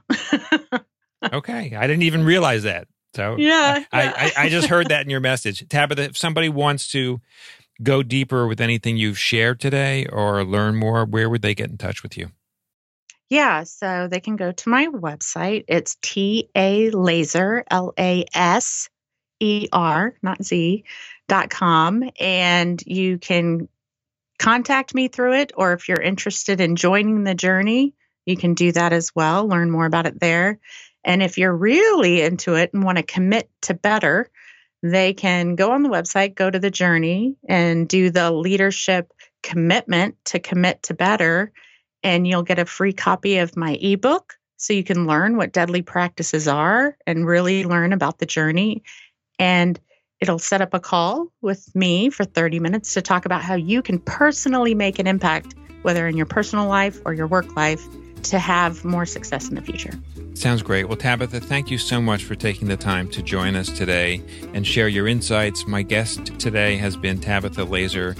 okay, 1.32 1.74
I 1.74 1.86
didn't 1.86 2.02
even 2.02 2.24
realize 2.24 2.64
that. 2.64 2.86
So 3.14 3.36
yeah, 3.38 3.84
I, 3.92 4.02
I, 4.02 4.32
I, 4.44 4.48
just 4.48 4.66
heard 4.66 4.88
that 4.88 5.02
in 5.02 5.10
your 5.10 5.20
message, 5.32 5.66
Tabitha. 5.68 6.02
If 6.02 6.16
somebody 6.16 6.48
wants 6.48 6.90
to 6.92 7.20
go 7.82 8.02
deeper 8.02 8.46
with 8.46 8.60
anything 8.60 8.96
you've 8.96 9.18
shared 9.18 9.60
today 9.60 10.06
or 10.06 10.44
learn 10.44 10.76
more, 10.76 11.04
where 11.04 11.30
would 11.30 11.42
they 11.42 11.54
get 11.54 11.70
in 11.70 11.78
touch 11.78 12.02
with 12.02 12.18
you? 12.18 12.30
Yeah, 13.30 13.62
so 13.64 14.08
they 14.10 14.20
can 14.20 14.36
go 14.36 14.52
to 14.52 14.68
my 14.68 14.88
website. 14.88 15.64
It's 15.68 15.96
T 16.02 16.50
A 16.54 16.90
Laser 16.90 17.64
L 17.70 17.94
A 17.98 18.24
S 18.34 18.88
E-R, 19.44 20.14
not 20.22 20.42
Z, 20.42 20.84
dot 21.28 21.50
com. 21.50 22.10
And 22.18 22.82
you 22.86 23.18
can 23.18 23.68
contact 24.38 24.94
me 24.94 25.08
through 25.08 25.34
it, 25.34 25.52
or 25.54 25.72
if 25.74 25.88
you're 25.88 26.00
interested 26.00 26.60
in 26.60 26.76
joining 26.76 27.24
the 27.24 27.34
journey, 27.34 27.94
you 28.26 28.36
can 28.36 28.54
do 28.54 28.72
that 28.72 28.92
as 28.92 29.14
well. 29.14 29.46
Learn 29.46 29.70
more 29.70 29.86
about 29.86 30.06
it 30.06 30.18
there. 30.18 30.58
And 31.04 31.22
if 31.22 31.36
you're 31.36 31.54
really 31.54 32.22
into 32.22 32.54
it 32.54 32.72
and 32.72 32.82
want 32.82 32.96
to 32.96 33.04
commit 33.04 33.50
to 33.62 33.74
better, 33.74 34.30
they 34.82 35.12
can 35.12 35.54
go 35.54 35.72
on 35.72 35.82
the 35.82 35.88
website, 35.88 36.34
go 36.34 36.50
to 36.50 36.58
the 36.58 36.70
journey, 36.70 37.36
and 37.48 37.86
do 37.86 38.10
the 38.10 38.30
leadership 38.30 39.12
commitment 39.42 40.16
to 40.26 40.38
commit 40.38 40.82
to 40.84 40.94
better. 40.94 41.52
And 42.02 42.26
you'll 42.26 42.42
get 42.42 42.58
a 42.58 42.66
free 42.66 42.92
copy 42.92 43.38
of 43.38 43.56
my 43.56 43.74
ebook 43.74 44.34
so 44.56 44.72
you 44.72 44.84
can 44.84 45.06
learn 45.06 45.36
what 45.36 45.52
deadly 45.52 45.82
practices 45.82 46.48
are 46.48 46.96
and 47.06 47.26
really 47.26 47.64
learn 47.64 47.92
about 47.92 48.18
the 48.18 48.26
journey. 48.26 48.82
And 49.38 49.78
it'll 50.20 50.38
set 50.38 50.60
up 50.60 50.74
a 50.74 50.80
call 50.80 51.28
with 51.42 51.74
me 51.74 52.10
for 52.10 52.24
30 52.24 52.60
minutes 52.60 52.94
to 52.94 53.02
talk 53.02 53.24
about 53.24 53.42
how 53.42 53.54
you 53.54 53.82
can 53.82 53.98
personally 53.98 54.74
make 54.74 54.98
an 54.98 55.06
impact, 55.06 55.54
whether 55.82 56.06
in 56.06 56.16
your 56.16 56.26
personal 56.26 56.66
life 56.66 57.00
or 57.04 57.12
your 57.12 57.26
work 57.26 57.56
life, 57.56 57.84
to 58.22 58.38
have 58.38 58.84
more 58.84 59.04
success 59.04 59.48
in 59.48 59.54
the 59.54 59.62
future. 59.62 59.92
Sounds 60.34 60.62
great. 60.62 60.88
Well, 60.88 60.96
Tabitha, 60.96 61.40
thank 61.40 61.70
you 61.70 61.78
so 61.78 62.00
much 62.00 62.24
for 62.24 62.34
taking 62.34 62.68
the 62.68 62.76
time 62.76 63.08
to 63.10 63.22
join 63.22 63.54
us 63.54 63.68
today 63.68 64.22
and 64.54 64.66
share 64.66 64.88
your 64.88 65.06
insights. 65.06 65.66
My 65.66 65.82
guest 65.82 66.38
today 66.38 66.76
has 66.76 66.96
been 66.96 67.20
Tabitha 67.20 67.64
Laser, 67.64 68.14